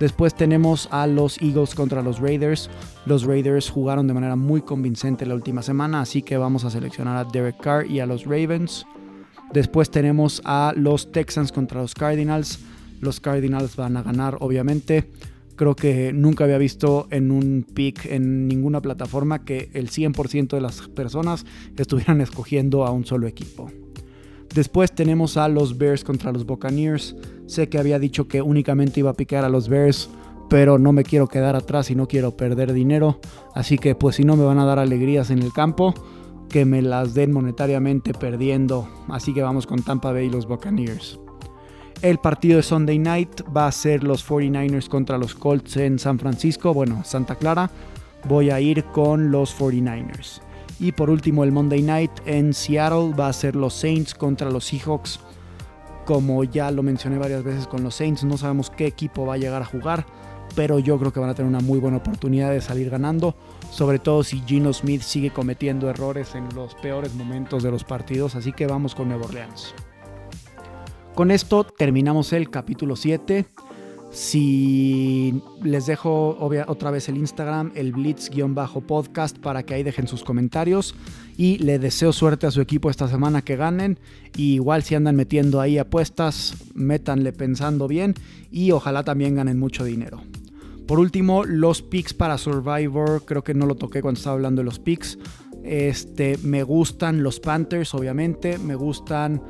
Después 0.00 0.34
tenemos 0.34 0.88
a 0.90 1.06
los 1.06 1.40
Eagles 1.40 1.74
contra 1.74 2.02
los 2.02 2.18
Raiders. 2.18 2.68
Los 3.06 3.24
Raiders 3.24 3.70
jugaron 3.70 4.06
de 4.06 4.14
manera 4.14 4.36
muy 4.36 4.60
convincente 4.60 5.24
la 5.24 5.34
última 5.34 5.62
semana, 5.62 6.02
así 6.02 6.20
que 6.22 6.36
vamos 6.36 6.64
a 6.64 6.70
seleccionar 6.70 7.16
a 7.16 7.24
Derek 7.24 7.58
Carr 7.60 7.86
y 7.86 8.00
a 8.00 8.06
los 8.06 8.24
Ravens. 8.24 8.84
Después 9.52 9.90
tenemos 9.90 10.42
a 10.44 10.74
los 10.76 11.12
Texans 11.12 11.52
contra 11.52 11.80
los 11.80 11.94
Cardinals. 11.94 12.58
Los 13.00 13.20
Cardinals 13.20 13.76
van 13.76 13.96
a 13.96 14.02
ganar, 14.02 14.36
obviamente. 14.40 15.10
Creo 15.56 15.74
que 15.74 16.12
nunca 16.12 16.44
había 16.44 16.58
visto 16.58 17.08
en 17.10 17.30
un 17.30 17.66
pick 17.74 18.04
en 18.06 18.46
ninguna 18.46 18.82
plataforma 18.82 19.44
que 19.44 19.70
el 19.72 19.88
100% 19.88 20.48
de 20.48 20.60
las 20.60 20.82
personas 20.88 21.46
estuvieran 21.76 22.20
escogiendo 22.20 22.84
a 22.84 22.90
un 22.90 23.06
solo 23.06 23.26
equipo. 23.26 23.70
Después 24.54 24.94
tenemos 24.94 25.36
a 25.36 25.48
los 25.48 25.78
Bears 25.78 26.04
contra 26.04 26.32
los 26.32 26.46
Buccaneers. 26.46 27.16
Sé 27.46 27.68
que 27.68 27.78
había 27.78 27.98
dicho 27.98 28.28
que 28.28 28.42
únicamente 28.42 29.00
iba 29.00 29.10
a 29.10 29.14
picar 29.14 29.44
a 29.44 29.48
los 29.48 29.68
Bears, 29.68 30.10
pero 30.48 30.78
no 30.78 30.92
me 30.92 31.04
quiero 31.04 31.26
quedar 31.26 31.56
atrás 31.56 31.90
y 31.90 31.94
no 31.94 32.06
quiero 32.06 32.36
perder 32.36 32.72
dinero. 32.72 33.20
Así 33.54 33.78
que 33.78 33.94
pues 33.94 34.16
si 34.16 34.24
no 34.24 34.36
me 34.36 34.44
van 34.44 34.58
a 34.58 34.64
dar 34.64 34.78
alegrías 34.78 35.30
en 35.30 35.42
el 35.42 35.52
campo, 35.52 35.94
que 36.48 36.64
me 36.64 36.82
las 36.82 37.14
den 37.14 37.32
monetariamente 37.32 38.12
perdiendo. 38.12 38.88
Así 39.08 39.34
que 39.34 39.42
vamos 39.42 39.66
con 39.66 39.82
Tampa 39.82 40.12
Bay 40.12 40.26
y 40.26 40.30
los 40.30 40.46
Buccaneers. 40.46 41.18
El 42.02 42.18
partido 42.18 42.58
de 42.58 42.62
Sunday 42.62 42.98
Night 42.98 43.42
va 43.56 43.66
a 43.66 43.72
ser 43.72 44.04
los 44.04 44.28
49ers 44.28 44.88
contra 44.88 45.18
los 45.18 45.34
Colts 45.34 45.76
en 45.76 45.98
San 45.98 46.18
Francisco, 46.18 46.74
bueno, 46.74 47.02
Santa 47.04 47.36
Clara. 47.36 47.70
Voy 48.28 48.50
a 48.50 48.60
ir 48.60 48.84
con 48.84 49.30
los 49.30 49.58
49ers. 49.58 50.40
Y 50.78 50.92
por 50.92 51.08
último 51.08 51.42
el 51.42 51.52
Monday 51.52 51.82
Night 51.82 52.10
en 52.26 52.52
Seattle 52.52 53.14
va 53.18 53.28
a 53.28 53.32
ser 53.32 53.56
los 53.56 53.74
Saints 53.74 54.14
contra 54.14 54.50
los 54.50 54.66
Seahawks. 54.66 55.20
Como 56.04 56.44
ya 56.44 56.70
lo 56.70 56.82
mencioné 56.82 57.18
varias 57.18 57.42
veces 57.42 57.66
con 57.66 57.82
los 57.82 57.94
Saints, 57.94 58.24
no 58.24 58.36
sabemos 58.36 58.70
qué 58.70 58.86
equipo 58.86 59.26
va 59.26 59.34
a 59.34 59.38
llegar 59.38 59.62
a 59.62 59.66
jugar 59.66 60.06
pero 60.54 60.78
yo 60.78 60.98
creo 60.98 61.12
que 61.12 61.20
van 61.20 61.30
a 61.30 61.34
tener 61.34 61.48
una 61.48 61.60
muy 61.60 61.78
buena 61.78 61.98
oportunidad 61.98 62.50
de 62.50 62.60
salir 62.60 62.90
ganando, 62.90 63.34
sobre 63.70 63.98
todo 63.98 64.24
si 64.24 64.40
Gino 64.40 64.72
Smith 64.72 65.02
sigue 65.02 65.30
cometiendo 65.30 65.90
errores 65.90 66.34
en 66.34 66.48
los 66.54 66.74
peores 66.76 67.14
momentos 67.14 67.62
de 67.62 67.70
los 67.70 67.84
partidos, 67.84 68.34
así 68.34 68.52
que 68.52 68.66
vamos 68.66 68.94
con 68.94 69.08
Nuevo 69.08 69.24
Orleans. 69.26 69.74
Con 71.16 71.30
esto 71.30 71.64
terminamos 71.64 72.34
el 72.34 72.50
capítulo 72.50 72.94
7. 72.94 73.46
Si 74.10 75.40
les 75.62 75.86
dejo 75.86 76.36
otra 76.66 76.90
vez 76.90 77.08
el 77.08 77.16
Instagram, 77.16 77.72
el 77.74 77.94
Blitz-podcast, 77.94 79.38
para 79.38 79.62
que 79.62 79.72
ahí 79.72 79.82
dejen 79.82 80.08
sus 80.08 80.22
comentarios. 80.22 80.94
Y 81.38 81.56
le 81.56 81.78
deseo 81.78 82.12
suerte 82.12 82.46
a 82.46 82.50
su 82.50 82.60
equipo 82.60 82.90
esta 82.90 83.08
semana 83.08 83.40
que 83.40 83.56
ganen. 83.56 83.98
Y 84.36 84.56
igual 84.56 84.82
si 84.82 84.94
andan 84.94 85.16
metiendo 85.16 85.62
ahí 85.62 85.78
apuestas, 85.78 86.54
métanle 86.74 87.32
pensando 87.32 87.88
bien. 87.88 88.12
Y 88.50 88.72
ojalá 88.72 89.02
también 89.02 89.36
ganen 89.36 89.58
mucho 89.58 89.84
dinero. 89.84 90.20
Por 90.86 91.00
último, 91.00 91.46
los 91.46 91.80
picks 91.80 92.12
para 92.12 92.36
Survivor. 92.36 93.22
Creo 93.24 93.42
que 93.42 93.54
no 93.54 93.64
lo 93.64 93.76
toqué 93.76 94.02
cuando 94.02 94.18
estaba 94.18 94.34
hablando 94.34 94.60
de 94.60 94.66
los 94.66 94.80
picks. 94.80 95.18
Este, 95.64 96.36
me 96.42 96.62
gustan 96.62 97.22
los 97.22 97.40
Panthers, 97.40 97.94
obviamente. 97.94 98.58
Me 98.58 98.74
gustan 98.74 99.40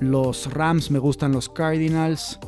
los 0.00 0.52
Rams, 0.52 0.90
me 0.90 0.98
gustan 0.98 1.32
los 1.32 1.48
Cardinals. 1.48 2.38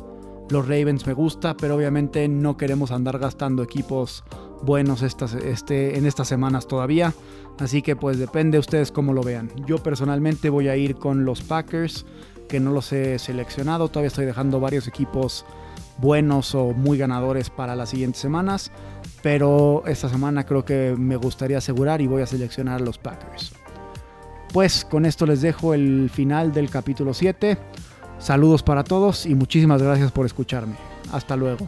Los 0.49 0.65
Ravens 0.65 1.05
me 1.05 1.13
gusta, 1.13 1.57
pero 1.57 1.75
obviamente 1.75 2.27
no 2.29 2.55
queremos 2.55 2.91
andar 2.91 3.19
gastando 3.19 3.63
equipos 3.63 4.23
buenos 4.61 5.01
estas, 5.01 5.33
este, 5.33 5.97
en 5.97 6.05
estas 6.05 6.27
semanas 6.27 6.67
todavía. 6.67 7.13
Así 7.59 7.81
que 7.81 7.95
pues 7.95 8.17
depende 8.17 8.55
de 8.55 8.59
ustedes 8.59 8.91
cómo 8.91 9.13
lo 9.13 9.23
vean. 9.23 9.51
Yo 9.65 9.77
personalmente 9.77 10.49
voy 10.49 10.69
a 10.69 10.77
ir 10.77 10.95
con 10.95 11.25
los 11.25 11.41
Packers, 11.41 12.05
que 12.47 12.59
no 12.59 12.71
los 12.71 12.93
he 12.93 13.19
seleccionado. 13.19 13.89
Todavía 13.89 14.07
estoy 14.07 14.25
dejando 14.25 14.59
varios 14.59 14.87
equipos 14.87 15.45
buenos 15.97 16.53
o 16.55 16.73
muy 16.73 16.97
ganadores 16.97 17.49
para 17.49 17.75
las 17.75 17.89
siguientes 17.89 18.21
semanas. 18.21 18.71
Pero 19.23 19.83
esta 19.87 20.07
semana 20.09 20.45
creo 20.45 20.63
que 20.63 20.95
me 20.97 21.15
gustaría 21.15 21.57
asegurar 21.57 22.01
y 22.01 22.07
voy 22.07 22.21
a 22.21 22.27
seleccionar 22.27 22.81
a 22.81 22.85
los 22.85 22.97
Packers. 22.97 23.53
Pues 24.53 24.85
con 24.85 25.05
esto 25.05 25.25
les 25.25 25.41
dejo 25.41 25.73
el 25.73 26.09
final 26.13 26.51
del 26.51 26.69
capítulo 26.69 27.13
7. 27.13 27.57
Saludos 28.19 28.63
para 28.63 28.83
todos 28.83 29.25
y 29.25 29.35
muchísimas 29.35 29.81
gracias 29.81 30.11
por 30.11 30.25
escucharme. 30.25 30.75
Hasta 31.11 31.35
luego. 31.35 31.67